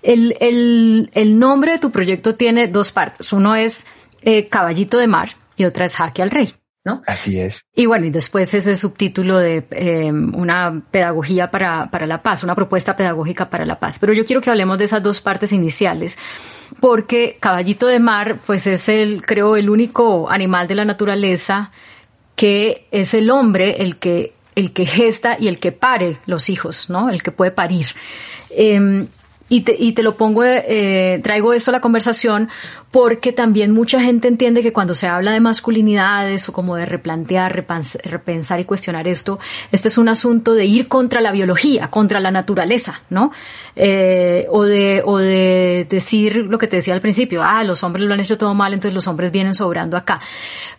El, 0.02 0.38
el, 0.40 1.10
el, 1.14 1.38
nombre 1.38 1.74
de 1.74 1.80
tu 1.80 1.92
proyecto 1.92 2.36
tiene 2.36 2.70
dos 2.70 2.94
partes. 2.94 3.34
Uno 3.34 3.54
es 3.54 3.86
eh, 4.22 4.48
Caballito 4.48 4.98
de 4.98 5.08
Mar 5.08 5.32
y 5.58 5.66
otra 5.66 5.84
es 5.84 5.98
Jaque 5.98 6.22
al 6.22 6.32
Rey. 6.32 6.54
¿No? 6.86 7.02
Así 7.08 7.40
es. 7.40 7.66
Y 7.76 7.88
bueno, 7.88 8.06
y 8.06 8.10
después 8.10 8.54
ese 8.54 8.76
subtítulo 8.78 9.38
de 9.38 9.66
eh, 9.72 10.12
una 10.12 10.82
pedagogía 10.92 11.52
para, 11.52 11.90
para 11.92 12.08
la 12.08 12.22
paz, 12.22 12.44
una 12.44 12.56
propuesta 12.56 12.96
pedagógica 12.96 13.50
para 13.50 13.66
la 13.66 13.80
paz. 13.80 14.00
Pero 14.00 14.14
yo 14.14 14.26
quiero 14.26 14.42
que 14.42 14.50
hablemos 14.50 14.78
de 14.78 14.86
esas 14.86 15.04
dos 15.04 15.20
partes 15.20 15.52
iniciales, 15.52 16.18
porque 16.80 17.38
caballito 17.40 17.88
de 17.88 18.00
mar, 18.00 18.38
pues 18.46 18.66
es 18.68 18.88
el, 18.88 19.22
creo, 19.22 19.58
el 19.58 19.70
único 19.70 20.30
animal 20.30 20.70
de 20.70 20.76
la 20.76 20.86
naturaleza 20.86 21.72
que 22.36 22.88
es 22.92 23.14
el 23.14 23.30
hombre 23.30 23.82
el 23.84 23.98
que 23.98 24.34
el 24.56 24.74
que 24.74 24.86
gesta 24.86 25.38
y 25.40 25.48
el 25.48 25.60
que 25.60 25.72
pare 25.72 26.18
los 26.26 26.50
hijos, 26.50 26.90
¿no? 26.90 27.10
El 27.10 27.24
que 27.24 27.32
puede 27.32 27.52
parir. 27.52 27.88
Em, 28.50 29.08
y 29.50 29.62
te, 29.62 29.76
y 29.78 29.92
te, 29.92 30.04
lo 30.04 30.16
pongo, 30.16 30.44
eh, 30.46 31.20
traigo 31.24 31.54
esto 31.54 31.72
a 31.72 31.74
la 31.74 31.82
conversación 31.82 32.50
porque 32.92 33.34
también 33.34 33.72
mucha 33.72 34.00
gente 34.02 34.28
entiende 34.28 34.62
que 34.62 34.72
cuando 34.72 34.94
se 34.94 35.08
habla 35.08 35.32
de 35.32 35.40
masculinidades 35.40 36.48
o 36.48 36.54
como 36.54 36.76
de 36.76 36.86
replantear, 36.86 37.54
repensar 38.04 38.60
y 38.60 38.66
cuestionar 38.66 39.08
esto, 39.08 39.40
este 39.72 39.90
es 39.90 39.98
un 39.98 40.10
asunto 40.10 40.54
de 40.54 40.66
ir 40.66 40.88
contra 40.88 41.22
la 41.22 41.32
biología, 41.32 41.90
contra 41.90 42.20
la 42.20 42.32
naturaleza, 42.32 43.02
¿no? 43.10 43.32
Eh, 43.76 44.48
o, 44.50 44.64
de, 44.64 45.02
o 45.06 45.18
de 45.18 45.88
decir 45.90 46.36
lo 46.36 46.58
que 46.58 46.68
te 46.68 46.78
decía 46.78 46.94
al 46.94 47.02
principio, 47.02 47.44
ah, 47.44 47.64
los 47.64 47.84
hombres 47.84 48.06
lo 48.06 48.14
han 48.14 48.20
hecho 48.20 48.38
todo 48.38 48.54
mal, 48.54 48.74
entonces 48.74 48.94
los 48.94 49.08
hombres 49.08 49.32
vienen 49.32 49.54
sobrando 49.54 49.98
acá. 49.98 50.22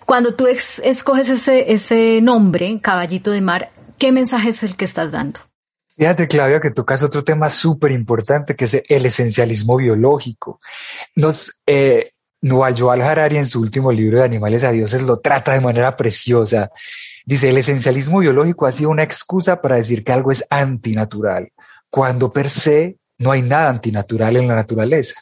Cuando 0.05 0.35
tú 0.35 0.47
escoges 0.47 1.29
ese, 1.29 1.73
ese 1.73 2.21
nombre, 2.23 2.79
caballito 2.81 3.31
de 3.31 3.41
mar, 3.41 3.71
¿qué 3.99 4.13
mensaje 4.13 4.51
es 4.51 4.63
el 4.63 4.77
que 4.77 4.85
estás 4.85 5.13
dando? 5.13 5.41
Fíjate, 5.97 6.27
Claudia, 6.27 6.61
que 6.61 6.73
tocas 6.73 7.03
otro 7.03 7.23
tema 7.23 7.51
súper 7.51 7.93
importante, 7.93 8.57
que 8.57 8.65
es 8.65 8.83
el 8.89 9.07
esencialismo 9.07 9.77
biológico. 9.77 10.61
Nos, 11.15 11.63
eh, 11.67 12.11
Yuval 12.43 13.01
Harari 13.01 13.37
en 13.37 13.47
su 13.47 13.61
último 13.61 13.93
libro 13.93 14.19
de 14.19 14.25
Animales 14.25 14.65
a 14.65 14.73
Dioses 14.73 15.03
lo 15.03 15.21
trata 15.21 15.53
de 15.53 15.61
manera 15.61 15.97
preciosa. 15.97 16.71
Dice, 17.25 17.49
el 17.49 17.57
esencialismo 17.57 18.19
biológico 18.19 18.67
ha 18.67 18.73
sido 18.73 18.91
una 18.91 19.03
excusa 19.03 19.63
para 19.63 19.77
decir 19.77 20.05
que 20.05 20.13
algo 20.13 20.31
es 20.31 20.45
antinatural, 20.51 21.53
cuando 21.89 22.33
per 22.33 22.51
se 22.51 22.99
no 23.19 23.31
hay 23.31 23.43
nada 23.43 23.71
antinatural 23.71 24.37
en 24.37 24.49
la 24.49 24.57
naturaleza. 24.57 25.15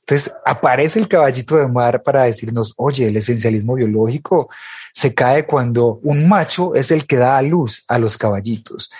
Entonces 0.00 0.32
aparece 0.44 0.98
el 0.98 1.08
caballito 1.08 1.56
de 1.56 1.66
mar 1.66 2.02
para 2.02 2.22
decirnos, 2.22 2.74
oye, 2.76 3.08
el 3.08 3.16
esencialismo 3.16 3.74
biológico 3.74 4.48
se 4.92 5.14
cae 5.14 5.46
cuando 5.46 6.00
un 6.02 6.28
macho 6.28 6.74
es 6.74 6.90
el 6.90 7.06
que 7.06 7.16
da 7.16 7.38
a 7.38 7.42
luz 7.42 7.84
a 7.88 7.98
los 7.98 8.16
caballitos. 8.16 8.90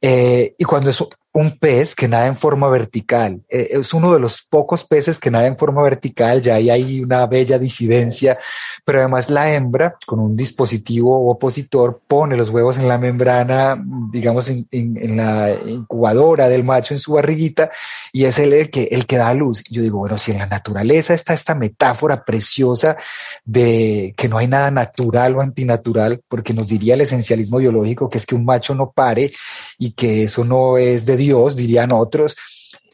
Eh, 0.00 0.54
y 0.58 0.64
cuando 0.64 0.90
es 0.90 1.00
un 1.32 1.58
pez 1.58 1.94
que 1.94 2.08
nada 2.08 2.26
en 2.26 2.34
forma 2.34 2.68
vertical. 2.68 3.42
Eh, 3.48 3.68
es 3.72 3.94
uno 3.94 4.12
de 4.12 4.18
los 4.18 4.42
pocos 4.42 4.82
peces 4.84 5.18
que 5.18 5.30
nada 5.30 5.46
en 5.46 5.56
forma 5.56 5.82
vertical, 5.82 6.42
ya 6.42 6.56
ahí 6.56 6.70
hay 6.70 7.00
una 7.00 7.24
bella 7.26 7.58
disidencia, 7.58 8.36
pero 8.84 8.98
además 8.98 9.30
la 9.30 9.52
hembra 9.52 9.96
con 10.06 10.18
un 10.18 10.36
dispositivo 10.36 11.30
opositor 11.30 12.00
pone 12.08 12.36
los 12.36 12.50
huevos 12.50 12.78
en 12.78 12.88
la 12.88 12.98
membrana, 12.98 13.80
digamos 14.10 14.48
en, 14.48 14.66
la 15.16 15.52
incubadora 15.52 16.48
del 16.48 16.64
macho 16.64 16.94
en 16.94 17.00
su 17.00 17.12
barriguita 17.12 17.70
y 18.12 18.24
es 18.24 18.38
él 18.38 18.52
el 18.52 18.70
que, 18.70 18.88
el 18.90 19.06
que 19.06 19.16
da 19.16 19.32
luz. 19.32 19.62
Yo 19.70 19.82
digo, 19.82 19.98
bueno, 19.98 20.18
si 20.18 20.32
en 20.32 20.38
la 20.38 20.46
naturaleza 20.46 21.14
está 21.14 21.34
esta 21.34 21.54
metáfora 21.54 22.24
preciosa 22.24 22.96
de 23.44 24.14
que 24.16 24.28
no 24.28 24.38
hay 24.38 24.48
nada 24.48 24.72
natural 24.72 25.29
o 25.34 25.40
antinatural, 25.40 26.20
porque 26.28 26.54
nos 26.54 26.68
diría 26.68 26.94
el 26.94 27.02
esencialismo 27.02 27.58
biológico 27.58 28.08
que 28.08 28.18
es 28.18 28.26
que 28.26 28.34
un 28.34 28.44
macho 28.44 28.74
no 28.74 28.90
pare 28.90 29.32
y 29.78 29.92
que 29.92 30.24
eso 30.24 30.44
no 30.44 30.78
es 30.78 31.06
de 31.06 31.16
Dios, 31.16 31.56
dirían 31.56 31.92
otros, 31.92 32.36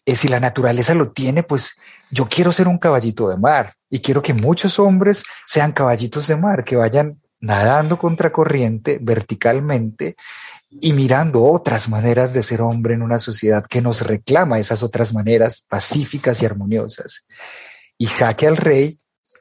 eh, 0.04 0.16
si 0.16 0.28
la 0.28 0.40
naturaleza 0.40 0.94
lo 0.94 1.10
tiene, 1.10 1.42
pues 1.42 1.72
yo 2.10 2.26
quiero 2.26 2.52
ser 2.52 2.68
un 2.68 2.78
caballito 2.78 3.28
de 3.28 3.36
mar 3.36 3.74
y 3.90 4.00
quiero 4.00 4.22
que 4.22 4.34
muchos 4.34 4.78
hombres 4.78 5.24
sean 5.46 5.72
caballitos 5.72 6.26
de 6.26 6.36
mar, 6.36 6.64
que 6.64 6.76
vayan 6.76 7.20
nadando 7.40 7.98
contra 7.98 8.32
corriente 8.32 8.98
verticalmente 9.00 10.16
y 10.70 10.92
mirando 10.92 11.44
otras 11.44 11.88
maneras 11.88 12.32
de 12.32 12.42
ser 12.42 12.60
hombre 12.60 12.94
en 12.94 13.02
una 13.02 13.18
sociedad 13.18 13.64
que 13.66 13.82
nos 13.82 14.00
reclama 14.00 14.58
esas 14.58 14.82
otras 14.82 15.12
maneras 15.12 15.64
pacíficas 15.68 16.42
y 16.42 16.46
armoniosas. 16.46 17.24
Y 17.98 18.06
jaque 18.06 18.46
al 18.46 18.56
rey 18.56 19.00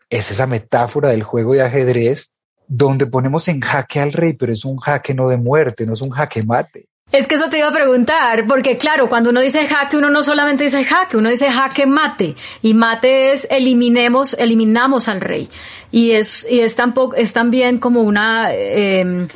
es 0.10 0.32
esa 0.32 0.48
metáfora 0.48 1.10
del 1.10 1.24
juego 1.24 1.54
de 1.54 1.64
ajedrez 1.64 2.35
donde 2.68 3.08
ponemos 3.08 3.48
en 3.48 3.62
jaque 3.62 4.00
al 4.00 4.14
rey, 4.14 4.34
pero 4.34 4.54
es 4.54 4.66
un 4.66 4.78
jaque 4.78 5.14
no 5.14 5.28
de 5.30 5.38
muerte, 5.38 5.86
no 5.86 5.94
es 5.94 6.02
un 6.02 6.10
jaque 6.10 6.44
mate. 6.44 6.88
Es 7.12 7.28
que 7.28 7.36
eso 7.36 7.50
te 7.50 7.60
iba 7.60 7.68
a 7.68 7.72
preguntar, 7.72 8.46
porque 8.48 8.78
claro, 8.78 9.08
cuando 9.08 9.30
uno 9.30 9.40
dice 9.40 9.68
jaque, 9.68 9.96
uno 9.96 10.10
no 10.10 10.24
solamente 10.24 10.64
dice 10.64 10.84
jaque, 10.84 11.18
uno 11.18 11.30
dice 11.30 11.52
jaque 11.52 11.86
mate, 11.86 12.36
y 12.64 12.74
mate 12.74 13.32
es 13.32 13.48
eliminemos, 13.52 14.34
eliminamos 14.34 15.08
al 15.08 15.22
rey. 15.22 15.48
Y 15.92 16.12
es, 16.12 16.48
y 16.50 16.62
es 16.62 16.76
tampoco, 16.76 17.16
es 17.16 17.32
también 17.32 17.78
como 17.78 18.02
una, 18.02 18.48
eh, 18.52 19.28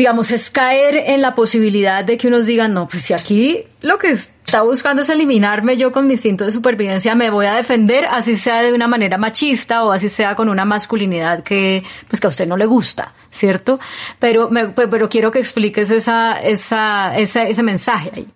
digamos, 0.00 0.30
es 0.30 0.48
caer 0.48 0.96
en 0.96 1.20
la 1.20 1.34
posibilidad 1.34 2.02
de 2.02 2.16
que 2.16 2.28
unos 2.28 2.46
digan, 2.46 2.72
no, 2.72 2.88
pues 2.88 3.02
si 3.02 3.12
aquí 3.12 3.66
lo 3.82 3.98
que 3.98 4.08
está 4.12 4.62
buscando 4.62 5.02
es 5.02 5.10
eliminarme 5.10 5.76
yo 5.76 5.92
con 5.92 6.06
mi 6.06 6.14
instinto 6.14 6.46
de 6.46 6.52
supervivencia, 6.52 7.14
me 7.14 7.28
voy 7.28 7.44
a 7.44 7.52
defender, 7.52 8.06
así 8.06 8.34
sea 8.34 8.62
de 8.62 8.72
una 8.72 8.88
manera 8.88 9.18
machista 9.18 9.84
o 9.84 9.92
así 9.92 10.08
sea 10.08 10.34
con 10.34 10.48
una 10.48 10.64
masculinidad 10.64 11.42
que, 11.42 11.82
pues 12.08 12.18
que 12.18 12.26
a 12.26 12.30
usted 12.30 12.48
no 12.48 12.56
le 12.56 12.64
gusta, 12.64 13.12
¿cierto? 13.28 13.78
Pero, 14.18 14.48
pero 14.74 15.10
quiero 15.10 15.30
que 15.30 15.38
expliques 15.38 15.90
esa, 15.90 16.40
esa, 16.40 17.14
esa, 17.18 17.46
ese 17.46 17.62
mensaje 17.62 18.10
ahí. 18.16 18.28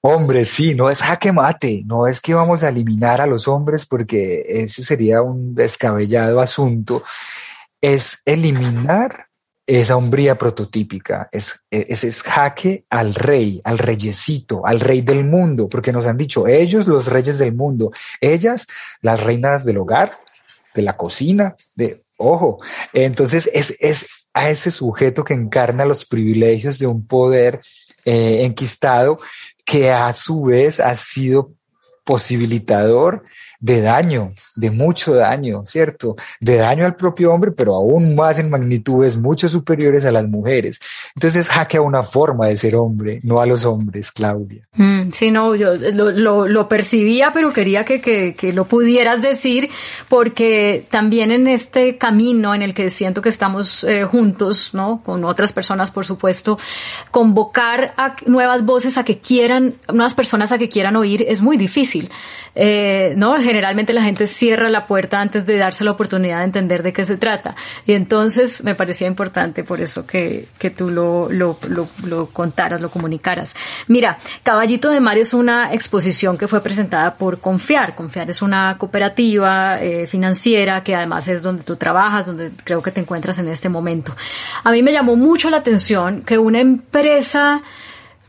Hombre, 0.00 0.46
sí, 0.46 0.74
no 0.74 0.88
es 0.88 1.02
jaque 1.02 1.30
mate, 1.30 1.82
no 1.84 2.06
es 2.06 2.22
que 2.22 2.32
vamos 2.32 2.62
a 2.62 2.70
eliminar 2.70 3.20
a 3.20 3.26
los 3.26 3.46
hombres 3.48 3.84
porque 3.84 4.46
ese 4.48 4.82
sería 4.82 5.20
un 5.20 5.54
descabellado 5.54 6.40
asunto, 6.40 7.02
es 7.82 8.22
eliminar 8.24 9.25
esa 9.66 9.96
hombría 9.96 10.38
prototípica, 10.38 11.28
es, 11.32 11.66
ese 11.70 12.08
es 12.08 12.22
jaque 12.22 12.84
al 12.88 13.14
rey, 13.14 13.60
al 13.64 13.78
reyesito, 13.78 14.64
al 14.64 14.78
rey 14.78 15.00
del 15.00 15.24
mundo, 15.24 15.68
porque 15.68 15.92
nos 15.92 16.06
han 16.06 16.16
dicho 16.16 16.46
ellos 16.46 16.86
los 16.86 17.06
reyes 17.06 17.38
del 17.38 17.52
mundo, 17.52 17.90
ellas 18.20 18.66
las 19.02 19.20
reinas 19.20 19.64
del 19.64 19.78
hogar, 19.78 20.12
de 20.74 20.82
la 20.82 20.96
cocina, 20.96 21.56
de, 21.74 22.04
ojo, 22.16 22.60
entonces 22.92 23.50
es, 23.52 23.74
es 23.80 24.06
a 24.32 24.50
ese 24.50 24.70
sujeto 24.70 25.24
que 25.24 25.34
encarna 25.34 25.84
los 25.84 26.04
privilegios 26.04 26.78
de 26.78 26.86
un 26.86 27.06
poder 27.06 27.60
eh, 28.04 28.44
enquistado 28.44 29.18
que 29.64 29.90
a 29.90 30.12
su 30.12 30.44
vez 30.44 30.78
ha 30.78 30.94
sido 30.94 31.54
posibilitador 32.04 33.24
de 33.60 33.80
daño, 33.80 34.34
de 34.54 34.70
mucho 34.70 35.14
daño, 35.14 35.64
¿cierto? 35.66 36.16
De 36.40 36.56
daño 36.56 36.84
al 36.84 36.96
propio 36.96 37.32
hombre, 37.32 37.52
pero 37.52 37.74
aún 37.74 38.14
más 38.14 38.38
en 38.38 38.50
magnitudes 38.50 39.16
mucho 39.16 39.48
superiores 39.48 40.04
a 40.04 40.10
las 40.10 40.28
mujeres. 40.28 40.80
Entonces 41.14 41.48
jaque 41.48 41.78
a 41.78 41.82
una 41.82 42.02
forma 42.02 42.48
de 42.48 42.56
ser 42.56 42.76
hombre, 42.76 43.20
no 43.22 43.40
a 43.40 43.46
los 43.46 43.64
hombres, 43.64 44.12
Claudia. 44.12 44.66
Mm, 44.74 45.10
sí, 45.10 45.30
no, 45.30 45.54
yo 45.54 45.74
lo, 45.76 46.46
lo, 46.48 46.68
percibía, 46.68 47.32
pero 47.32 47.52
quería 47.52 47.84
que, 47.84 48.00
que, 48.00 48.34
que, 48.34 48.52
lo 48.52 48.64
pudieras 48.66 49.22
decir, 49.22 49.70
porque 50.08 50.84
también 50.90 51.30
en 51.30 51.46
este 51.46 51.96
camino 51.96 52.54
en 52.54 52.62
el 52.62 52.74
que 52.74 52.90
siento 52.90 53.22
que 53.22 53.28
estamos 53.28 53.84
eh, 53.84 54.04
juntos, 54.04 54.70
¿no? 54.72 55.00
Con 55.04 55.24
otras 55.24 55.52
personas, 55.52 55.90
por 55.90 56.04
supuesto, 56.04 56.58
convocar 57.10 57.94
a 57.96 58.16
nuevas 58.26 58.64
voces 58.64 58.98
a 58.98 59.04
que 59.04 59.18
quieran, 59.18 59.74
nuevas 59.92 60.14
personas 60.14 60.52
a 60.52 60.58
que 60.58 60.68
quieran 60.68 60.96
oír 60.96 61.24
es 61.28 61.40
muy 61.42 61.56
difícil, 61.56 62.10
eh, 62.58 63.12
¿no? 63.18 63.40
generalmente 63.42 63.92
la 63.92 64.02
gente 64.02 64.26
cierra 64.26 64.70
la 64.70 64.86
puerta 64.86 65.20
antes 65.20 65.44
de 65.44 65.58
darse 65.58 65.84
la 65.84 65.90
oportunidad 65.90 66.38
de 66.38 66.44
entender 66.44 66.82
de 66.82 66.94
qué 66.94 67.04
se 67.04 67.18
trata. 67.18 67.54
Y 67.84 67.92
entonces 67.92 68.64
me 68.64 68.74
parecía 68.74 69.06
importante 69.06 69.62
por 69.62 69.82
eso 69.82 70.06
que, 70.06 70.48
que 70.58 70.70
tú 70.70 70.88
lo, 70.88 71.28
lo, 71.30 71.58
lo, 71.68 72.26
contaras, 72.26 72.80
lo 72.80 72.90
comunicaras. 72.90 73.54
Mira, 73.88 74.18
Caballito 74.42 74.88
de 74.88 75.00
Mar 75.00 75.18
es 75.18 75.34
una 75.34 75.74
exposición 75.74 76.38
que 76.38 76.48
fue 76.48 76.62
presentada 76.62 77.14
por 77.14 77.40
Confiar. 77.40 77.94
Confiar 77.94 78.30
es 78.30 78.40
una 78.40 78.78
cooperativa 78.78 79.80
eh, 79.82 80.06
financiera 80.06 80.82
que 80.82 80.94
además 80.94 81.28
es 81.28 81.42
donde 81.42 81.62
tú 81.62 81.76
trabajas, 81.76 82.24
donde 82.24 82.52
creo 82.64 82.82
que 82.82 82.90
te 82.90 83.00
encuentras 83.00 83.38
en 83.38 83.48
este 83.48 83.68
momento. 83.68 84.16
A 84.64 84.70
mí 84.70 84.82
me 84.82 84.92
llamó 84.92 85.14
mucho 85.14 85.50
la 85.50 85.58
atención 85.58 86.22
que 86.22 86.38
una 86.38 86.60
empresa 86.60 87.62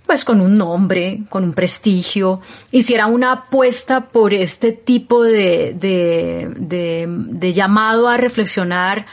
pues 0.08 0.26
con 0.26 0.42
un 0.42 0.58
nombre, 0.58 1.24
con 1.30 1.44
un 1.44 1.54
prestigio, 1.54 2.42
hiciera 2.72 3.06
una 3.06 3.34
apuesta 3.34 4.06
por 4.06 4.34
este 4.34 4.72
tipo 4.72 5.24
de, 5.24 5.76
de, 5.78 7.54
llamado 7.54 8.08
a 8.08 8.18
reflexionar 8.18 9.06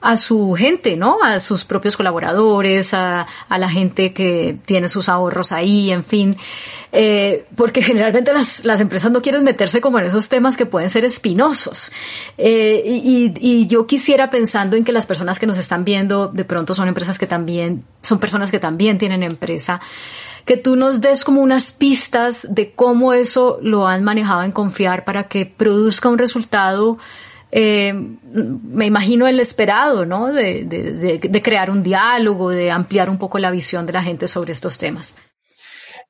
a 0.00 0.16
su 0.16 0.54
gente, 0.58 0.96
¿no? 0.96 1.18
A 1.22 1.38
sus 1.38 1.64
propios 1.64 1.96
colaboradores, 1.96 2.92
a, 2.92 3.26
a 3.48 3.58
la 3.58 3.68
gente 3.68 4.12
que 4.12 4.58
tiene 4.66 4.88
sus 4.88 5.08
ahorros 5.08 5.52
ahí, 5.52 5.90
en 5.92 6.04
fin. 6.04 6.36
Eh, 6.94 7.46
porque 7.56 7.80
generalmente 7.80 8.34
las, 8.34 8.66
las, 8.66 8.78
empresas 8.80 9.10
no 9.10 9.22
quieren 9.22 9.42
meterse 9.44 9.80
como 9.80 9.98
en 9.98 10.04
esos 10.04 10.28
temas 10.28 10.58
que 10.58 10.66
pueden 10.66 10.90
ser 10.90 11.06
espinosos. 11.06 11.90
Eh, 12.36 12.82
y, 12.84 13.32
y, 13.40 13.66
yo 13.66 13.86
quisiera 13.86 14.28
pensando 14.28 14.76
en 14.76 14.84
que 14.84 14.92
las 14.92 15.06
personas 15.06 15.38
que 15.38 15.46
nos 15.46 15.56
están 15.56 15.84
viendo 15.84 16.28
de 16.28 16.44
pronto 16.44 16.74
son 16.74 16.88
empresas 16.88 17.18
que 17.18 17.26
también, 17.26 17.84
son 18.02 18.18
personas 18.18 18.50
que 18.50 18.58
también 18.58 18.98
tienen 18.98 19.22
empresa 19.22 19.80
que 20.44 20.56
tú 20.56 20.76
nos 20.76 21.00
des 21.00 21.24
como 21.24 21.40
unas 21.42 21.72
pistas 21.72 22.46
de 22.50 22.72
cómo 22.72 23.12
eso 23.12 23.58
lo 23.62 23.86
han 23.86 24.04
manejado 24.04 24.42
en 24.42 24.52
confiar 24.52 25.04
para 25.04 25.28
que 25.28 25.46
produzca 25.46 26.08
un 26.08 26.18
resultado, 26.18 26.98
eh, 27.50 27.92
me 27.92 28.86
imagino 28.86 29.26
el 29.26 29.38
esperado, 29.38 30.06
¿no? 30.06 30.32
De, 30.32 30.64
de, 30.64 31.18
de, 31.18 31.42
crear 31.42 31.70
un 31.70 31.82
diálogo, 31.82 32.50
de 32.50 32.70
ampliar 32.70 33.10
un 33.10 33.18
poco 33.18 33.38
la 33.38 33.50
visión 33.50 33.84
de 33.84 33.92
la 33.92 34.02
gente 34.02 34.26
sobre 34.26 34.52
estos 34.52 34.78
temas. 34.78 35.16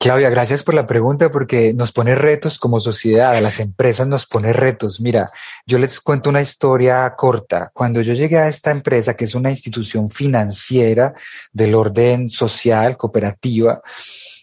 Claudia, 0.02 0.30
gracias 0.30 0.64
por 0.64 0.74
la 0.74 0.84
pregunta 0.84 1.30
porque 1.30 1.72
nos 1.74 1.92
pone 1.92 2.16
retos 2.16 2.58
como 2.58 2.80
sociedad, 2.80 3.36
a 3.36 3.40
las 3.40 3.60
empresas 3.60 4.08
nos 4.08 4.26
pone 4.26 4.52
retos. 4.52 5.00
Mira, 5.00 5.30
yo 5.64 5.78
les 5.78 6.00
cuento 6.00 6.28
una 6.28 6.42
historia 6.42 7.14
corta. 7.16 7.70
Cuando 7.72 8.00
yo 8.00 8.12
llegué 8.12 8.36
a 8.38 8.48
esta 8.48 8.72
empresa, 8.72 9.14
que 9.14 9.26
es 9.26 9.36
una 9.36 9.50
institución 9.50 10.08
financiera 10.08 11.14
del 11.52 11.76
orden 11.76 12.30
social, 12.30 12.96
cooperativa, 12.96 13.80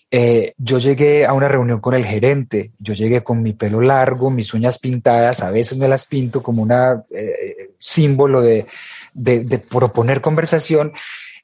eh, 0.09 0.53
yo 0.57 0.79
llegué 0.79 1.25
a 1.25 1.33
una 1.33 1.49
reunión 1.49 1.81
con 1.81 1.93
el 1.93 2.05
gerente, 2.05 2.71
yo 2.79 2.93
llegué 2.93 3.21
con 3.21 3.43
mi 3.43 3.51
pelo 3.51 3.81
largo, 3.81 4.29
mis 4.29 4.53
uñas 4.53 4.79
pintadas, 4.79 5.41
a 5.41 5.51
veces 5.51 5.77
me 5.77 5.89
las 5.89 6.05
pinto 6.05 6.41
como 6.41 6.63
un 6.63 6.71
eh, 6.71 7.71
símbolo 7.77 8.41
de, 8.41 8.65
de, 9.13 9.43
de, 9.43 9.59
proponer 9.59 10.21
conversación. 10.21 10.93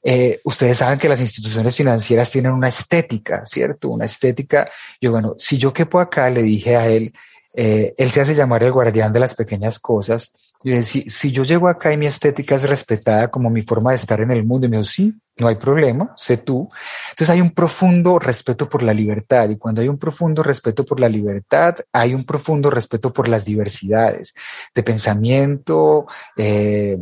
Eh, 0.02 0.40
ustedes 0.44 0.78
saben 0.78 0.98
que 0.98 1.08
las 1.08 1.20
instituciones 1.20 1.76
financieras 1.76 2.30
tienen 2.30 2.52
una 2.52 2.68
estética, 2.68 3.44
¿cierto? 3.46 3.88
Una 3.88 4.06
estética. 4.06 4.68
Yo, 5.00 5.12
bueno, 5.12 5.34
si 5.38 5.58
yo 5.58 5.72
quepo 5.72 6.00
acá, 6.00 6.30
le 6.30 6.42
dije 6.42 6.76
a 6.76 6.86
él, 6.88 7.12
eh, 7.54 7.94
él 7.96 8.10
se 8.10 8.20
hace 8.20 8.34
llamar 8.34 8.62
el 8.62 8.72
guardián 8.72 9.12
de 9.12 9.20
las 9.20 9.34
pequeñas 9.34 9.78
cosas. 9.78 10.32
Y 10.62 10.82
si, 10.82 11.08
si 11.08 11.32
yo 11.32 11.44
llego 11.44 11.68
acá 11.68 11.92
y 11.92 11.96
mi 11.96 12.06
estética 12.06 12.56
es 12.56 12.68
respetada 12.68 13.28
como 13.28 13.50
mi 13.50 13.62
forma 13.62 13.90
de 13.90 13.96
estar 13.96 14.20
en 14.20 14.30
el 14.30 14.44
mundo, 14.44 14.66
y 14.66 14.70
me 14.70 14.76
dijo, 14.76 14.88
sí, 14.88 15.14
no 15.38 15.48
hay 15.48 15.56
problema, 15.56 16.14
sé 16.16 16.38
tú. 16.38 16.68
Entonces 17.10 17.30
hay 17.30 17.40
un 17.40 17.50
profundo 17.50 18.18
respeto 18.18 18.68
por 18.68 18.82
la 18.82 18.94
libertad 18.94 19.48
y 19.50 19.56
cuando 19.56 19.82
hay 19.82 19.88
un 19.88 19.98
profundo 19.98 20.42
respeto 20.42 20.84
por 20.84 20.98
la 20.98 21.08
libertad, 21.08 21.76
hay 21.92 22.14
un 22.14 22.24
profundo 22.24 22.70
respeto 22.70 23.12
por 23.12 23.28
las 23.28 23.44
diversidades 23.44 24.34
de 24.74 24.82
pensamiento, 24.82 26.06
eh, 26.36 26.98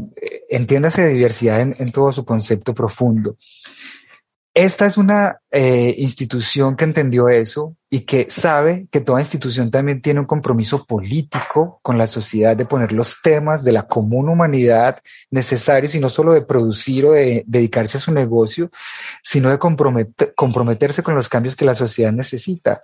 entiéndase 0.49 1.03
de 1.03 1.13
diversidad 1.13 1.61
en, 1.61 1.75
en 1.79 1.93
todo 1.93 2.13
su 2.13 2.25
concepto 2.25 2.75
profundo. 2.75 3.37
Esta 4.57 4.87
es 4.87 4.97
una 4.97 5.41
eh, 5.51 5.97
institución 5.99 6.77
que 6.77 6.85
entendió 6.85 7.29
eso 7.29 7.77
y 7.91 8.03
que 8.03 8.31
sabe 8.31 8.87
que 8.93 9.01
toda 9.01 9.21
institución 9.21 9.73
también 9.73 10.01
tiene 10.01 10.21
un 10.21 10.27
compromiso 10.27 10.87
político 10.87 11.81
con 11.83 11.99
la 11.99 12.07
sociedad 12.07 12.57
de 12.57 12.65
poner 12.65 12.93
los 12.93 13.17
temas 13.21 13.65
de 13.65 13.73
la 13.73 13.89
común 13.89 14.29
humanidad 14.29 15.03
necesarios 15.29 15.97
y 15.97 15.99
no 15.99 16.09
solo 16.09 16.33
de 16.33 16.43
producir 16.43 17.05
o 17.05 17.13
de 17.13 17.43
dedicarse 17.49 17.99
a 17.99 18.01
su 18.01 18.13
negocio, 18.13 18.71
sino 19.25 19.51
de 19.51 19.59
comprometerse 19.59 21.03
con 21.03 21.17
los 21.17 21.29
cambios 21.29 21.57
que 21.57 21.65
la 21.65 21.75
sociedad 21.75 22.13
necesita. 22.13 22.81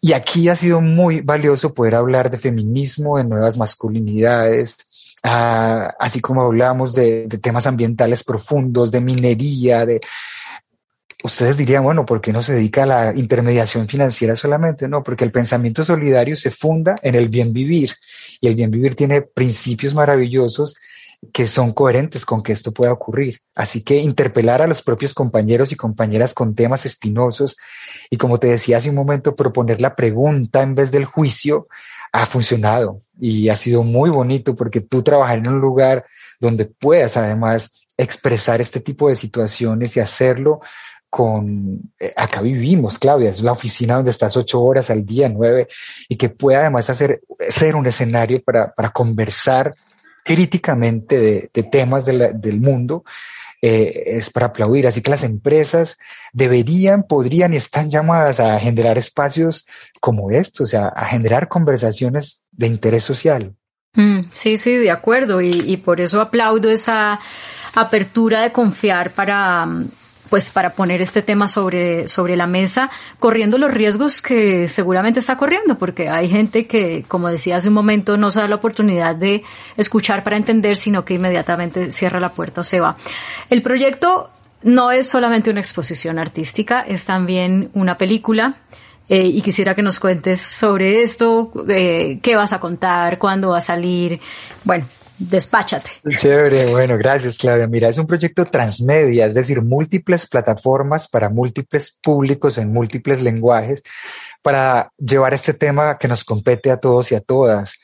Y 0.00 0.14
aquí 0.14 0.48
ha 0.48 0.56
sido 0.56 0.80
muy 0.80 1.20
valioso 1.20 1.74
poder 1.74 1.96
hablar 1.96 2.30
de 2.30 2.38
feminismo, 2.38 3.18
de 3.18 3.24
nuevas 3.24 3.58
masculinidades, 3.58 4.76
ah, 5.22 5.94
así 6.00 6.20
como 6.20 6.40
hablamos 6.44 6.94
de, 6.94 7.26
de 7.26 7.36
temas 7.36 7.66
ambientales 7.66 8.24
profundos, 8.24 8.90
de 8.90 9.02
minería, 9.02 9.84
de 9.84 10.00
ustedes 11.24 11.56
dirían, 11.56 11.82
bueno, 11.82 12.04
¿por 12.04 12.20
qué 12.20 12.32
no 12.32 12.42
se 12.42 12.52
dedica 12.52 12.82
a 12.82 12.86
la 12.86 13.12
intermediación 13.16 13.88
financiera 13.88 14.36
solamente? 14.36 14.86
No, 14.88 15.02
porque 15.02 15.24
el 15.24 15.32
pensamiento 15.32 15.82
solidario 15.82 16.36
se 16.36 16.50
funda 16.50 16.96
en 17.02 17.14
el 17.14 17.30
bien 17.30 17.54
vivir 17.54 17.94
y 18.42 18.46
el 18.46 18.54
bien 18.54 18.70
vivir 18.70 18.94
tiene 18.94 19.22
principios 19.22 19.94
maravillosos 19.94 20.76
que 21.32 21.46
son 21.46 21.72
coherentes 21.72 22.26
con 22.26 22.42
que 22.42 22.52
esto 22.52 22.72
pueda 22.72 22.92
ocurrir. 22.92 23.40
Así 23.54 23.82
que 23.82 23.96
interpelar 23.96 24.60
a 24.60 24.66
los 24.66 24.82
propios 24.82 25.14
compañeros 25.14 25.72
y 25.72 25.76
compañeras 25.76 26.34
con 26.34 26.54
temas 26.54 26.84
espinosos 26.84 27.56
y 28.10 28.18
como 28.18 28.38
te 28.38 28.48
decía 28.48 28.76
hace 28.76 28.90
un 28.90 28.96
momento, 28.96 29.34
proponer 29.34 29.80
la 29.80 29.96
pregunta 29.96 30.62
en 30.62 30.74
vez 30.74 30.90
del 30.90 31.06
juicio 31.06 31.68
ha 32.12 32.26
funcionado 32.26 33.00
y 33.18 33.48
ha 33.48 33.56
sido 33.56 33.82
muy 33.82 34.10
bonito 34.10 34.54
porque 34.54 34.82
tú 34.82 35.02
trabajar 35.02 35.38
en 35.38 35.48
un 35.48 35.60
lugar 35.60 36.04
donde 36.38 36.66
puedas 36.66 37.16
además 37.16 37.72
expresar 37.96 38.60
este 38.60 38.80
tipo 38.80 39.08
de 39.08 39.16
situaciones 39.16 39.96
y 39.96 40.00
hacerlo 40.00 40.60
con, 41.16 41.92
eh, 42.00 42.12
acá 42.16 42.40
vivimos, 42.40 42.98
Claudia, 42.98 43.30
es 43.30 43.40
la 43.40 43.52
oficina 43.52 43.94
donde 43.94 44.10
estás 44.10 44.36
ocho 44.36 44.60
horas 44.60 44.90
al 44.90 45.06
día, 45.06 45.28
nueve, 45.28 45.68
y 46.08 46.16
que 46.16 46.28
pueda 46.28 46.62
además 46.62 46.90
hacer, 46.90 47.20
ser 47.48 47.76
un 47.76 47.86
escenario 47.86 48.42
para, 48.42 48.74
para 48.74 48.90
conversar 48.90 49.72
críticamente 50.24 51.50
de, 51.52 51.62
temas 51.62 52.04
de 52.04 52.32
del 52.34 52.60
mundo, 52.60 53.04
eh, 53.62 54.16
es 54.16 54.28
para 54.28 54.46
aplaudir. 54.46 54.88
Así 54.88 55.02
que 55.02 55.10
las 55.12 55.22
empresas 55.22 55.98
deberían, 56.32 57.04
podrían 57.04 57.54
y 57.54 57.58
están 57.58 57.90
llamadas 57.90 58.40
a 58.40 58.58
generar 58.58 58.98
espacios 58.98 59.68
como 60.00 60.32
estos, 60.32 60.62
o 60.62 60.66
sea, 60.66 60.88
a 60.88 61.04
generar 61.04 61.46
conversaciones 61.46 62.44
de 62.50 62.66
interés 62.66 63.04
social. 63.04 63.54
Mm, 63.92 64.22
sí, 64.32 64.56
sí, 64.56 64.78
de 64.78 64.90
acuerdo. 64.90 65.40
Y 65.40 65.76
por 65.76 66.00
eso 66.00 66.20
aplaudo 66.20 66.72
esa 66.72 67.20
apertura 67.76 68.42
de 68.42 68.50
confiar 68.50 69.10
para, 69.10 69.68
pues 70.30 70.50
para 70.50 70.70
poner 70.70 71.02
este 71.02 71.22
tema 71.22 71.48
sobre, 71.48 72.08
sobre 72.08 72.36
la 72.36 72.46
mesa, 72.46 72.90
corriendo 73.18 73.58
los 73.58 73.72
riesgos 73.72 74.22
que 74.22 74.68
seguramente 74.68 75.20
está 75.20 75.36
corriendo, 75.36 75.78
porque 75.78 76.08
hay 76.08 76.28
gente 76.28 76.66
que, 76.66 77.04
como 77.08 77.28
decía 77.28 77.56
hace 77.56 77.68
un 77.68 77.74
momento, 77.74 78.16
no 78.16 78.30
se 78.30 78.40
da 78.40 78.48
la 78.48 78.56
oportunidad 78.56 79.14
de 79.16 79.42
escuchar 79.76 80.24
para 80.24 80.36
entender, 80.36 80.76
sino 80.76 81.04
que 81.04 81.14
inmediatamente 81.14 81.92
cierra 81.92 82.20
la 82.20 82.30
puerta 82.30 82.62
o 82.62 82.64
se 82.64 82.80
va. 82.80 82.96
El 83.50 83.62
proyecto 83.62 84.30
no 84.62 84.90
es 84.90 85.08
solamente 85.08 85.50
una 85.50 85.60
exposición 85.60 86.18
artística, 86.18 86.80
es 86.80 87.04
también 87.04 87.70
una 87.74 87.96
película. 87.96 88.56
Eh, 89.06 89.26
y 89.26 89.42
quisiera 89.42 89.74
que 89.74 89.82
nos 89.82 90.00
cuentes 90.00 90.40
sobre 90.40 91.02
esto, 91.02 91.52
eh, 91.68 92.20
qué 92.22 92.36
vas 92.36 92.54
a 92.54 92.58
contar, 92.58 93.18
cuándo 93.18 93.50
va 93.50 93.58
a 93.58 93.60
salir. 93.60 94.18
Bueno, 94.64 94.86
despáchate. 95.18 95.90
Chévere, 96.18 96.70
bueno, 96.70 96.96
gracias 96.98 97.38
Claudia. 97.38 97.66
Mira, 97.66 97.88
es 97.88 97.98
un 97.98 98.06
proyecto 98.06 98.44
transmedia, 98.44 99.26
es 99.26 99.34
decir, 99.34 99.62
múltiples 99.62 100.26
plataformas 100.26 101.08
para 101.08 101.28
múltiples 101.28 101.98
públicos 102.02 102.58
en 102.58 102.72
múltiples 102.72 103.22
lenguajes 103.22 103.82
para 104.42 104.90
llevar 104.98 105.34
este 105.34 105.54
tema 105.54 105.96
que 105.98 106.08
nos 106.08 106.24
compete 106.24 106.70
a 106.70 106.76
todos 106.76 107.12
y 107.12 107.14
a 107.14 107.20
todas. 107.20 107.74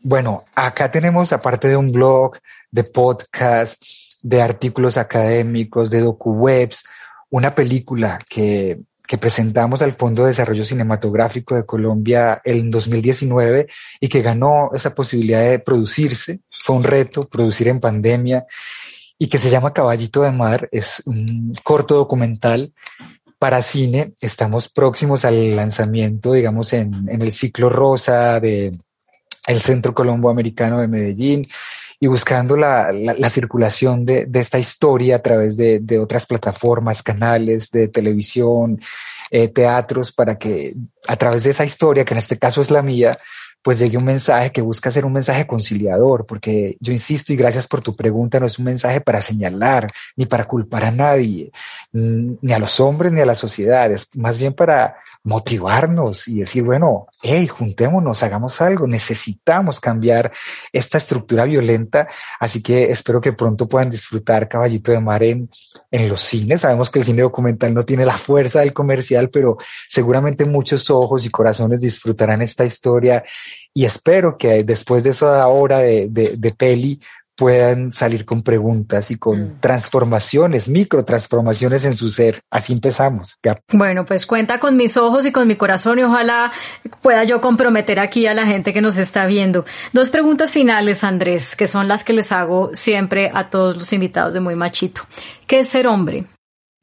Bueno, 0.00 0.44
acá 0.54 0.90
tenemos, 0.90 1.32
aparte 1.32 1.68
de 1.68 1.76
un 1.76 1.90
blog, 1.90 2.38
de 2.70 2.84
podcast, 2.84 3.82
de 4.22 4.42
artículos 4.42 4.96
académicos, 4.96 5.90
de 5.90 6.02
docu-webs, 6.02 6.84
una 7.30 7.54
película 7.54 8.18
que 8.28 8.80
que 9.06 9.18
presentamos 9.18 9.82
al 9.82 9.92
Fondo 9.92 10.22
de 10.22 10.28
Desarrollo 10.28 10.64
Cinematográfico 10.64 11.54
de 11.54 11.66
Colombia 11.66 12.40
en 12.44 12.70
2019 12.70 13.68
y 14.00 14.08
que 14.08 14.22
ganó 14.22 14.70
esa 14.74 14.94
posibilidad 14.94 15.42
de 15.42 15.58
producirse. 15.58 16.40
Fue 16.50 16.76
un 16.76 16.84
reto 16.84 17.28
producir 17.28 17.68
en 17.68 17.80
pandemia 17.80 18.46
y 19.18 19.28
que 19.28 19.38
se 19.38 19.50
llama 19.50 19.74
Caballito 19.74 20.22
de 20.22 20.32
Mar. 20.32 20.68
Es 20.72 21.02
un 21.04 21.52
corto 21.62 21.96
documental 21.96 22.72
para 23.38 23.60
cine. 23.60 24.14
Estamos 24.20 24.70
próximos 24.70 25.26
al 25.26 25.54
lanzamiento, 25.54 26.32
digamos, 26.32 26.72
en, 26.72 27.08
en 27.08 27.20
el 27.20 27.32
ciclo 27.32 27.68
rosa 27.68 28.40
de 28.40 28.78
el 29.46 29.60
Centro 29.60 29.94
Colombo 29.94 30.30
Americano 30.30 30.80
de 30.80 30.88
Medellín 30.88 31.46
y 32.00 32.06
buscando 32.06 32.56
la, 32.56 32.92
la, 32.92 33.30
circulación 33.30 34.04
de, 34.04 34.26
de, 34.26 34.40
esta 34.40 34.58
historia 34.58 35.16
a 35.16 35.22
través 35.22 35.56
de, 35.56 35.78
de, 35.80 35.98
otras 35.98 36.26
plataformas, 36.26 37.02
canales 37.02 37.70
de 37.70 37.88
televisión, 37.88 38.80
eh, 39.30 39.48
teatros, 39.48 40.12
para 40.12 40.36
que 40.36 40.74
a 41.06 41.16
través 41.16 41.44
de 41.44 41.50
esa 41.50 41.64
historia, 41.64 42.04
que 42.04 42.14
en 42.14 42.18
este 42.18 42.38
caso 42.38 42.60
es 42.60 42.70
la 42.70 42.82
mía, 42.82 43.18
pues 43.64 43.78
llegue 43.78 43.96
un 43.96 44.04
mensaje 44.04 44.52
que 44.52 44.60
busca 44.60 44.90
ser 44.90 45.06
un 45.06 45.14
mensaje 45.14 45.46
conciliador, 45.46 46.26
porque 46.26 46.76
yo 46.80 46.92
insisto 46.92 47.32
y 47.32 47.36
gracias 47.36 47.66
por 47.66 47.80
tu 47.80 47.96
pregunta, 47.96 48.38
no 48.38 48.44
es 48.44 48.58
un 48.58 48.66
mensaje 48.66 49.00
para 49.00 49.22
señalar 49.22 49.90
ni 50.16 50.26
para 50.26 50.44
culpar 50.44 50.84
a 50.84 50.90
nadie, 50.90 51.50
ni 51.90 52.52
a 52.52 52.58
los 52.58 52.78
hombres 52.78 53.10
ni 53.12 53.22
a 53.22 53.26
la 53.26 53.34
sociedad, 53.34 53.90
es 53.90 54.08
más 54.14 54.36
bien 54.36 54.52
para 54.52 54.98
motivarnos 55.22 56.28
y 56.28 56.40
decir, 56.40 56.62
bueno, 56.62 57.06
hey, 57.22 57.46
juntémonos, 57.46 58.22
hagamos 58.22 58.60
algo, 58.60 58.86
necesitamos 58.86 59.80
cambiar 59.80 60.30
esta 60.70 60.98
estructura 60.98 61.46
violenta, 61.46 62.06
así 62.38 62.62
que 62.62 62.90
espero 62.90 63.22
que 63.22 63.32
pronto 63.32 63.66
puedan 63.66 63.88
disfrutar 63.88 64.46
Caballito 64.46 64.92
de 64.92 65.00
Mar 65.00 65.22
en, 65.22 65.48
en 65.90 66.08
los 66.10 66.20
cines. 66.20 66.60
Sabemos 66.60 66.90
que 66.90 66.98
el 66.98 67.06
cine 67.06 67.22
documental 67.22 67.72
no 67.72 67.86
tiene 67.86 68.04
la 68.04 68.18
fuerza 68.18 68.60
del 68.60 68.74
comercial, 68.74 69.30
pero 69.30 69.56
seguramente 69.88 70.44
muchos 70.44 70.90
ojos 70.90 71.24
y 71.24 71.30
corazones 71.30 71.80
disfrutarán 71.80 72.42
esta 72.42 72.66
historia 72.66 73.24
y 73.72 73.84
espero 73.84 74.36
que 74.38 74.64
después 74.64 75.02
de 75.02 75.10
esa 75.10 75.46
hora 75.48 75.78
de, 75.78 76.08
de, 76.08 76.36
de 76.36 76.50
peli 76.52 77.00
puedan 77.36 77.90
salir 77.92 78.24
con 78.24 78.42
preguntas 78.42 79.10
y 79.10 79.16
con 79.16 79.40
mm. 79.40 79.60
transformaciones, 79.60 80.68
micro 80.68 81.04
transformaciones 81.04 81.84
en 81.84 81.96
su 81.96 82.10
ser. 82.10 82.40
Así 82.50 82.72
empezamos. 82.72 83.38
Bueno, 83.72 84.04
pues 84.04 84.26
cuenta 84.26 84.60
con 84.60 84.76
mis 84.76 84.96
ojos 84.96 85.26
y 85.26 85.32
con 85.32 85.48
mi 85.48 85.56
corazón 85.56 85.98
y 85.98 86.04
ojalá 86.04 86.52
pueda 87.02 87.24
yo 87.24 87.40
comprometer 87.40 87.98
aquí 87.98 88.26
a 88.26 88.34
la 88.34 88.46
gente 88.46 88.72
que 88.72 88.80
nos 88.80 88.98
está 88.98 89.26
viendo. 89.26 89.64
Dos 89.92 90.10
preguntas 90.10 90.52
finales, 90.52 91.02
Andrés, 91.02 91.56
que 91.56 91.66
son 91.66 91.88
las 91.88 92.04
que 92.04 92.12
les 92.12 92.30
hago 92.30 92.70
siempre 92.74 93.30
a 93.34 93.50
todos 93.50 93.76
los 93.76 93.92
invitados 93.92 94.34
de 94.34 94.40
Muy 94.40 94.54
Machito. 94.54 95.02
¿Qué 95.46 95.60
es 95.60 95.68
ser 95.68 95.88
hombre? 95.88 96.24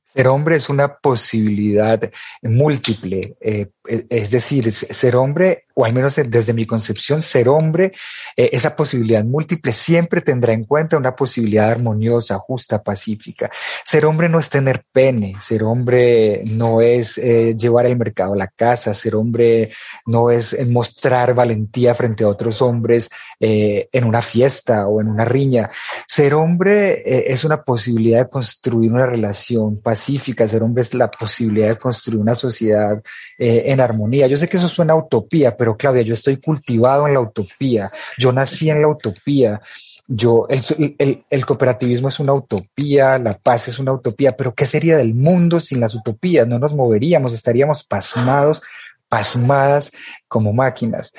Ser 0.04 0.28
hombre 0.28 0.58
es 0.58 0.68
una 0.68 0.98
posibilidad 0.98 2.02
múltiple, 2.42 3.38
eh, 3.40 3.70
es 3.86 4.30
decir, 4.30 4.70
ser 4.74 5.16
hombre 5.16 5.68
o 5.74 5.86
al 5.86 5.94
menos 5.94 6.16
desde 6.16 6.54
mi 6.54 6.66
concepción, 6.66 7.22
ser 7.22 7.50
hombre, 7.50 7.94
eh, 8.36 8.50
esa 8.54 8.76
posibilidad 8.76 9.24
múltiple 9.24 9.74
siempre 9.74 10.22
tendrá 10.22 10.54
en 10.54 10.66
cuenta 10.66 10.98
una 10.98 11.16
posibilidad 11.16 11.70
armoniosa, 11.70 12.38
justa, 12.38 12.84
pacífica. 12.84 13.50
Ser 13.86 14.06
hombre 14.06 14.30
no 14.30 14.40
es 14.40 14.50
tener 14.50 14.84
pene, 14.92 15.36
ser 15.42 15.64
hombre 15.64 16.44
no 16.52 16.82
es 16.82 17.18
eh, 17.18 17.56
llevar 17.58 17.86
el 17.86 17.98
mercado 17.98 18.34
a 18.34 18.38
la 18.38 18.48
casa, 18.48 18.94
ser 18.94 19.16
hombre 19.16 19.72
no 20.06 20.30
es 20.30 20.54
eh, 20.54 20.66
mostrar 20.66 21.34
valentía 21.34 21.96
frente 21.96 22.24
a 22.24 22.28
otros 22.28 22.62
hombres 22.62 23.10
en 23.44 24.04
una 24.04 24.22
fiesta 24.22 24.88
o 24.88 25.02
en 25.02 25.08
una 25.08 25.26
riña. 25.26 25.72
Ser 26.08 26.36
hombre 26.36 27.32
es 27.32 27.44
una 27.44 27.64
posibilidad 27.64 28.20
de 28.20 28.30
construir 28.30 28.92
una 28.92 29.08
relación 29.08 29.82
pacífica, 29.82 30.48
ser 30.48 30.62
hombre 30.62 30.84
es 30.84 30.94
la 30.94 31.10
posibilidad 31.10 31.70
de 31.70 31.76
construir 31.76 32.20
una 32.20 32.36
sociedad 32.36 33.02
en 33.40 33.80
armonía. 33.80 34.28
Yo 34.28 34.38
sé 34.38 34.48
que 34.48 34.58
eso 34.58 34.70
suena 34.70 34.94
utopía, 34.94 35.58
pero 35.62 35.78
Claudia, 35.78 36.02
yo 36.02 36.15
estoy 36.15 36.38
cultivado 36.38 37.08
en 37.08 37.13
la 37.13 37.19
utopía, 37.19 37.91
yo 38.17 38.32
nací 38.32 38.71
en 38.71 38.82
la 38.82 38.88
utopía. 38.88 39.62
Yo, 40.08 40.47
el, 40.50 41.24
el, 41.30 41.45
cooperativismo 41.45 42.08
es 42.08 42.19
una 42.19 42.34
utopía, 42.34 43.19
la 43.19 43.38
paz 43.38 43.67
es 43.67 43.78
una 43.78 43.93
utopía, 43.93 44.36
pero 44.36 44.56
¿qué 44.56 44.65
sería 44.65 44.97
del 44.97 45.13
mundo 45.13 45.60
sin 45.60 45.80
las 45.80 45.93
utopías? 45.93 46.47
No 46.47 46.58
nos 46.58 46.74
moveríamos, 46.74 47.34
estaríamos 47.34 47.84
pasmados, 47.84 48.63
pasmadas 49.08 49.91
como 50.28 50.52
máquinas. 50.52 51.13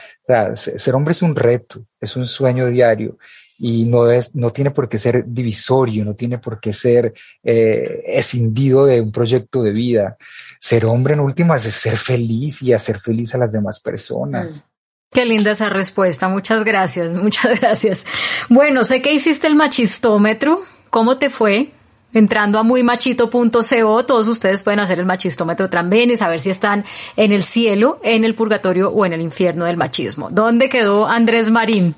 ser 0.57 0.96
hombre 0.96 1.12
es 1.12 1.22
un 1.22 1.37
reto, 1.37 1.87
es 2.00 2.16
un 2.16 2.26
sueño 2.26 2.66
diario 2.66 3.18
y 3.64 3.85
no, 3.85 4.11
es, 4.11 4.35
no 4.35 4.51
tiene 4.51 4.72
por 4.72 4.88
qué 4.88 4.98
ser 4.98 5.25
divisorio, 5.25 6.05
no 6.05 6.14
tiene 6.14 6.38
por 6.38 6.59
qué 6.59 6.72
ser 6.72 7.14
eh, 7.44 8.03
escindido 8.09 8.87
de 8.87 9.01
un 9.01 9.12
proyecto 9.12 9.62
de 9.62 9.70
vida. 9.70 10.16
Ser 10.59 10.85
hombre 10.85 11.14
en 11.14 11.20
últimas 11.20 11.64
es 11.64 11.75
ser 11.75 11.96
feliz 11.96 12.61
y 12.61 12.72
hacer 12.72 12.98
feliz 12.98 13.37
a 13.37 13.38
las 13.38 13.53
demás 13.53 13.79
personas. 13.79 14.64
Mm. 14.66 15.12
Qué 15.12 15.25
linda 15.27 15.53
esa 15.53 15.68
respuesta, 15.68 16.29
muchas 16.29 16.64
gracias, 16.64 17.12
muchas 17.16 17.61
gracias. 17.61 18.05
Bueno, 18.48 18.83
sé 18.83 19.01
que 19.01 19.12
hiciste 19.12 19.46
el 19.46 19.55
machistómetro, 19.55 20.64
¿cómo 20.90 21.18
te 21.18 21.31
fue? 21.31 21.70
Entrando 22.12 22.59
a 22.59 22.64
muymachito.co, 22.64 24.05
todos 24.05 24.27
ustedes 24.27 24.64
pueden 24.64 24.81
hacer 24.81 24.98
el 24.98 25.07
machistómetro 25.07 25.70
también 25.70 26.11
y 26.11 26.16
saber 26.16 26.40
si 26.40 26.51
están 26.51 26.85
en 27.14 27.31
el 27.31 27.44
cielo, 27.44 28.01
en 28.03 28.25
el 28.25 28.35
purgatorio 28.35 28.90
o 28.90 29.07
en 29.07 29.12
el 29.12 29.20
infierno 29.20 29.66
del 29.66 29.77
machismo. 29.77 30.31
¿Dónde 30.31 30.68
quedó 30.68 31.07
Andrés 31.07 31.48
Marín? 31.48 31.94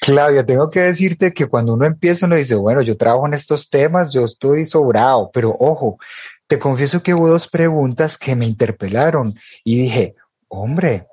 Claudia, 0.00 0.46
tengo 0.46 0.70
que 0.70 0.80
decirte 0.80 1.32
que 1.34 1.46
cuando 1.46 1.74
uno 1.74 1.84
empieza, 1.84 2.24
uno 2.24 2.36
dice, 2.36 2.54
bueno, 2.54 2.80
yo 2.80 2.96
trabajo 2.96 3.26
en 3.26 3.34
estos 3.34 3.68
temas, 3.68 4.10
yo 4.10 4.24
estoy 4.24 4.64
sobrado, 4.64 5.30
pero 5.32 5.54
ojo, 5.58 5.98
te 6.46 6.58
confieso 6.58 7.02
que 7.02 7.12
hubo 7.12 7.28
dos 7.28 7.46
preguntas 7.48 8.16
que 8.16 8.34
me 8.34 8.46
interpelaron 8.46 9.38
y 9.62 9.82
dije, 9.82 10.14
hombre, 10.48 11.06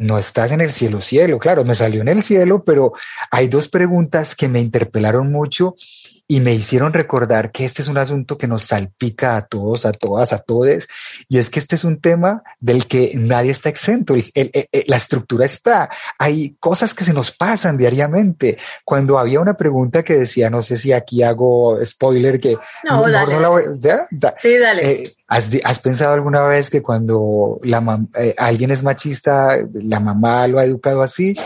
no 0.00 0.18
estás 0.18 0.50
en 0.50 0.62
el 0.62 0.72
cielo 0.72 1.02
cielo. 1.02 1.38
Claro, 1.38 1.64
me 1.64 1.74
salió 1.74 2.00
en 2.00 2.08
el 2.08 2.22
cielo, 2.22 2.64
pero 2.64 2.94
hay 3.30 3.48
dos 3.48 3.68
preguntas 3.68 4.34
que 4.34 4.48
me 4.48 4.58
interpelaron 4.58 5.30
mucho 5.30 5.76
y 6.26 6.40
me 6.40 6.54
hicieron 6.54 6.92
recordar 6.92 7.50
que 7.50 7.64
este 7.64 7.82
es 7.82 7.88
un 7.88 7.98
asunto 7.98 8.38
que 8.38 8.46
nos 8.46 8.62
salpica 8.62 9.36
a 9.36 9.46
todos, 9.46 9.84
a 9.84 9.90
todas, 9.90 10.32
a 10.32 10.38
todes, 10.38 10.88
y 11.28 11.38
es 11.38 11.50
que 11.50 11.58
este 11.58 11.74
es 11.74 11.82
un 11.82 12.00
tema 12.00 12.44
del 12.60 12.86
que 12.86 13.12
nadie 13.16 13.50
está 13.50 13.68
exento, 13.68 14.14
la 14.14 14.96
estructura 14.96 15.44
está, 15.44 15.90
hay 16.18 16.54
cosas 16.60 16.94
que 16.94 17.02
se 17.02 17.12
nos 17.12 17.32
pasan 17.32 17.76
diariamente. 17.76 18.58
Cuando 18.84 19.18
había 19.18 19.40
una 19.40 19.54
pregunta 19.54 20.04
que 20.04 20.14
decía, 20.14 20.50
no 20.50 20.62
sé 20.62 20.76
si 20.76 20.92
aquí 20.92 21.24
hago 21.24 21.84
spoiler, 21.84 22.38
que 22.38 22.56
no, 22.84 23.02
dale. 23.02 23.34
no 23.34 23.40
la 23.40 23.48
voy, 23.48 23.64
¿ya? 23.78 24.06
Sí, 24.40 24.56
dale. 24.56 24.88
Eh, 24.88 25.16
¿has, 25.30 25.78
pensado 25.78 26.12
alguna 26.12 26.42
vez 26.42 26.70
que 26.70 26.82
cuando 26.82 27.60
la, 27.62 28.04
eh, 28.16 28.34
alguien 28.36 28.72
es 28.72 28.82
machista, 28.82 29.56
la 29.72 30.00
mamá 30.00 30.48
lo 30.48 30.58
ha 30.58 30.64
educado 30.64 31.02
así? 31.02 31.36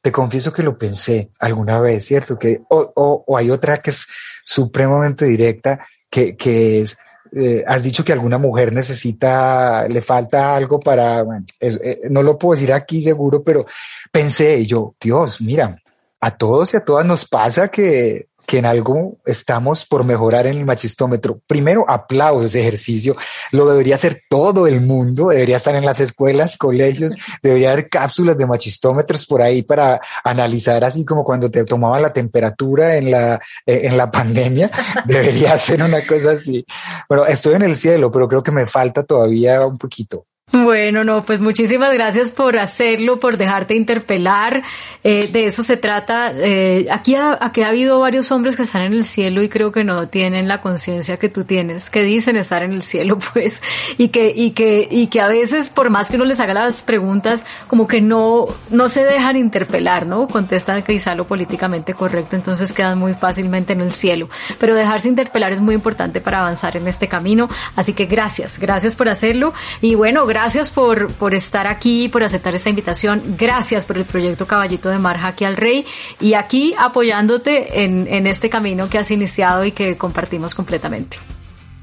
Te 0.00 0.10
confieso 0.10 0.52
que 0.52 0.62
lo 0.62 0.78
pensé 0.78 1.30
alguna 1.38 1.78
vez, 1.78 2.06
¿cierto? 2.06 2.38
Que, 2.38 2.62
o, 2.70 3.36
hay 3.36 3.50
otra 3.50 3.78
que 3.78 3.90
es 3.90 4.06
supremamente 4.44 5.26
directa, 5.26 5.86
que, 6.08 6.36
que 6.36 6.80
es 6.80 6.96
eh, 7.32 7.62
has 7.66 7.82
dicho 7.82 8.02
que 8.02 8.14
alguna 8.14 8.38
mujer 8.38 8.72
necesita, 8.72 9.86
le 9.86 10.00
falta 10.00 10.56
algo 10.56 10.80
para, 10.80 11.22
bueno, 11.22 11.44
eh, 11.60 12.00
no 12.08 12.22
lo 12.22 12.38
puedo 12.38 12.58
decir 12.58 12.72
aquí 12.72 13.02
seguro, 13.02 13.42
pero 13.42 13.66
pensé 14.10 14.64
yo, 14.64 14.94
Dios, 14.98 15.42
mira, 15.42 15.76
a 16.20 16.30
todos 16.30 16.72
y 16.72 16.78
a 16.78 16.84
todas 16.84 17.04
nos 17.04 17.28
pasa 17.28 17.68
que 17.68 18.28
que 18.48 18.56
en 18.56 18.64
algo 18.64 19.18
estamos 19.26 19.84
por 19.84 20.04
mejorar 20.04 20.46
en 20.46 20.56
el 20.56 20.64
machistómetro. 20.64 21.38
Primero, 21.46 21.84
aplaudo 21.86 22.46
ese 22.46 22.62
ejercicio. 22.62 23.14
Lo 23.52 23.68
debería 23.68 23.96
hacer 23.96 24.22
todo 24.26 24.66
el 24.66 24.80
mundo. 24.80 25.28
Debería 25.28 25.58
estar 25.58 25.76
en 25.76 25.84
las 25.84 26.00
escuelas, 26.00 26.56
colegios. 26.56 27.14
Debería 27.42 27.72
haber 27.72 27.90
cápsulas 27.90 28.38
de 28.38 28.46
machistómetros 28.46 29.26
por 29.26 29.42
ahí 29.42 29.62
para 29.62 30.00
analizar 30.24 30.82
así 30.82 31.04
como 31.04 31.24
cuando 31.24 31.50
te 31.50 31.62
tomaban 31.64 32.00
la 32.00 32.10
temperatura 32.14 32.96
en 32.96 33.10
la, 33.10 33.34
eh, 33.66 33.82
en 33.84 33.98
la 33.98 34.10
pandemia. 34.10 34.70
Debería 35.04 35.58
ser 35.58 35.82
una 35.82 36.06
cosa 36.06 36.30
así. 36.30 36.64
Bueno, 37.06 37.26
estoy 37.26 37.54
en 37.56 37.62
el 37.62 37.76
cielo, 37.76 38.10
pero 38.10 38.28
creo 38.28 38.42
que 38.42 38.50
me 38.50 38.64
falta 38.64 39.02
todavía 39.02 39.66
un 39.66 39.76
poquito. 39.76 40.24
Bueno, 40.50 41.04
no, 41.04 41.22
pues 41.24 41.42
muchísimas 41.42 41.92
gracias 41.92 42.32
por 42.32 42.56
hacerlo, 42.56 43.20
por 43.20 43.36
dejarte 43.36 43.74
interpelar. 43.74 44.62
Eh, 45.04 45.28
de 45.30 45.46
eso 45.46 45.62
se 45.62 45.76
trata. 45.76 46.32
Eh, 46.34 46.86
aquí, 46.90 47.16
ha, 47.16 47.38
habido 47.66 48.00
varios 48.00 48.32
hombres 48.32 48.56
que 48.56 48.62
están 48.62 48.80
en 48.80 48.94
el 48.94 49.04
cielo 49.04 49.42
y 49.42 49.50
creo 49.50 49.72
que 49.72 49.84
no 49.84 50.08
tienen 50.08 50.48
la 50.48 50.62
conciencia 50.62 51.18
que 51.18 51.28
tú 51.28 51.44
tienes, 51.44 51.90
que 51.90 52.02
dicen 52.02 52.36
estar 52.36 52.62
en 52.62 52.72
el 52.72 52.80
cielo, 52.80 53.18
pues, 53.34 53.62
y 53.98 54.08
que, 54.08 54.32
y 54.34 54.52
que, 54.52 54.88
y 54.90 55.08
que 55.08 55.20
a 55.20 55.28
veces, 55.28 55.68
por 55.68 55.90
más 55.90 56.08
que 56.08 56.16
uno 56.16 56.24
les 56.24 56.40
haga 56.40 56.54
las 56.54 56.82
preguntas, 56.82 57.44
como 57.66 57.86
que 57.86 58.00
no, 58.00 58.46
no 58.70 58.88
se 58.88 59.04
dejan 59.04 59.36
interpelar, 59.36 60.06
¿no? 60.06 60.28
Contestan 60.28 60.82
quizá 60.82 61.14
lo 61.14 61.26
políticamente 61.26 61.92
correcto, 61.92 62.36
entonces 62.36 62.72
quedan 62.72 62.98
muy 62.98 63.12
fácilmente 63.12 63.74
en 63.74 63.82
el 63.82 63.92
cielo. 63.92 64.30
Pero 64.58 64.74
dejarse 64.74 65.08
interpelar 65.08 65.52
es 65.52 65.60
muy 65.60 65.74
importante 65.74 66.22
para 66.22 66.40
avanzar 66.40 66.74
en 66.78 66.88
este 66.88 67.06
camino. 67.06 67.48
Así 67.76 67.92
que 67.92 68.06
gracias, 68.06 68.58
gracias 68.58 68.96
por 68.96 69.10
hacerlo. 69.10 69.52
Y 69.82 69.94
bueno, 69.94 70.24
gracias 70.24 70.37
gracias 70.38 70.70
por, 70.70 71.12
por 71.14 71.34
estar 71.34 71.66
aquí, 71.66 72.08
por 72.08 72.22
aceptar 72.22 72.54
esta 72.54 72.70
invitación. 72.70 73.34
Gracias 73.36 73.84
por 73.84 73.98
el 73.98 74.04
proyecto 74.04 74.46
Caballito 74.46 74.88
de 74.88 74.96
Mar 74.96 75.18
Jaque 75.18 75.44
al 75.44 75.56
Rey 75.56 75.84
y 76.20 76.34
aquí 76.34 76.76
apoyándote 76.78 77.82
en, 77.82 78.06
en 78.06 78.24
este 78.28 78.48
camino 78.48 78.88
que 78.88 78.98
has 78.98 79.10
iniciado 79.10 79.64
y 79.64 79.72
que 79.72 79.96
compartimos 79.96 80.54
completamente. 80.54 81.16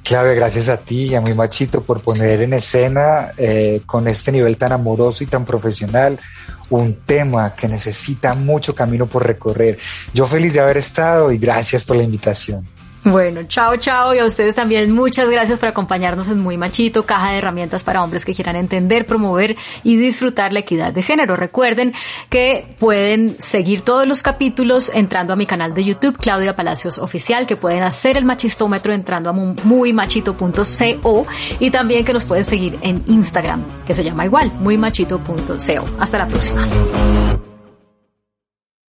Clave, 0.04 0.36
gracias 0.36 0.70
a 0.70 0.78
ti 0.78 1.08
y 1.08 1.16
a 1.16 1.22
mi 1.22 1.34
machito 1.34 1.84
por 1.84 2.02
poner 2.02 2.44
en 2.44 2.54
escena 2.54 3.34
eh, 3.38 3.82
con 3.86 4.08
este 4.08 4.32
nivel 4.32 4.56
tan 4.56 4.72
amoroso 4.72 5.26
y 5.26 5.28
tan 5.28 5.44
profesional 5.44 6.18
un 6.70 7.02
tema 7.06 7.56
que 7.56 7.68
necesita 7.68 8.36
mucho 8.36 8.74
camino 8.74 9.06
por 9.06 9.28
recorrer. 9.28 9.78
Yo 10.14 10.28
feliz 10.28 10.54
de 10.54 10.62
haber 10.62 10.78
estado 10.78 11.30
y 11.30 11.38
gracias 11.38 11.84
por 11.84 11.98
la 11.98 12.04
invitación. 12.04 12.66
Bueno, 13.06 13.44
chao, 13.44 13.78
chao. 13.78 14.16
Y 14.16 14.20
a 14.20 14.26
ustedes 14.26 14.56
también 14.56 14.92
muchas 14.92 15.30
gracias 15.30 15.60
por 15.60 15.70
acompañarnos 15.70 16.28
en 16.30 16.40
Muy 16.40 16.58
Machito, 16.58 17.06
caja 17.06 17.32
de 17.32 17.38
herramientas 17.38 17.84
para 17.84 18.04
hombres 18.04 18.26
que 18.26 18.34
quieran 18.34 18.56
entender, 18.56 19.06
promover 19.06 19.56
y 19.84 19.96
disfrutar 19.96 20.52
la 20.52 20.60
equidad 20.60 20.92
de 20.92 21.04
género. 21.04 21.36
Recuerden 21.36 21.94
que 22.30 22.66
pueden 22.80 23.40
seguir 23.40 23.82
todos 23.82 24.08
los 24.08 24.24
capítulos 24.24 24.92
entrando 24.92 25.34
a 25.34 25.36
mi 25.36 25.46
canal 25.46 25.76
de 25.76 25.84
YouTube, 25.84 26.18
Claudia 26.18 26.56
Palacios 26.56 26.98
Oficial, 26.98 27.46
que 27.46 27.56
pueden 27.56 27.84
hacer 27.84 28.18
el 28.18 28.26
machistómetro 28.26 28.92
entrando 28.92 29.30
a 29.30 29.34
muymachito.co 29.34 31.28
y 31.60 31.70
también 31.70 32.06
que 32.06 32.14
nos 32.14 32.26
pueden 32.26 32.44
seguir 32.44 32.80
en 32.82 33.04
Instagram, 33.06 33.64
que 33.86 33.94
se 33.94 34.04
llama 34.04 34.26
igual, 34.26 34.52
muymachito.co. 34.60 35.86
Hasta 36.00 36.18
la 36.18 36.28
próxima. 36.28 36.68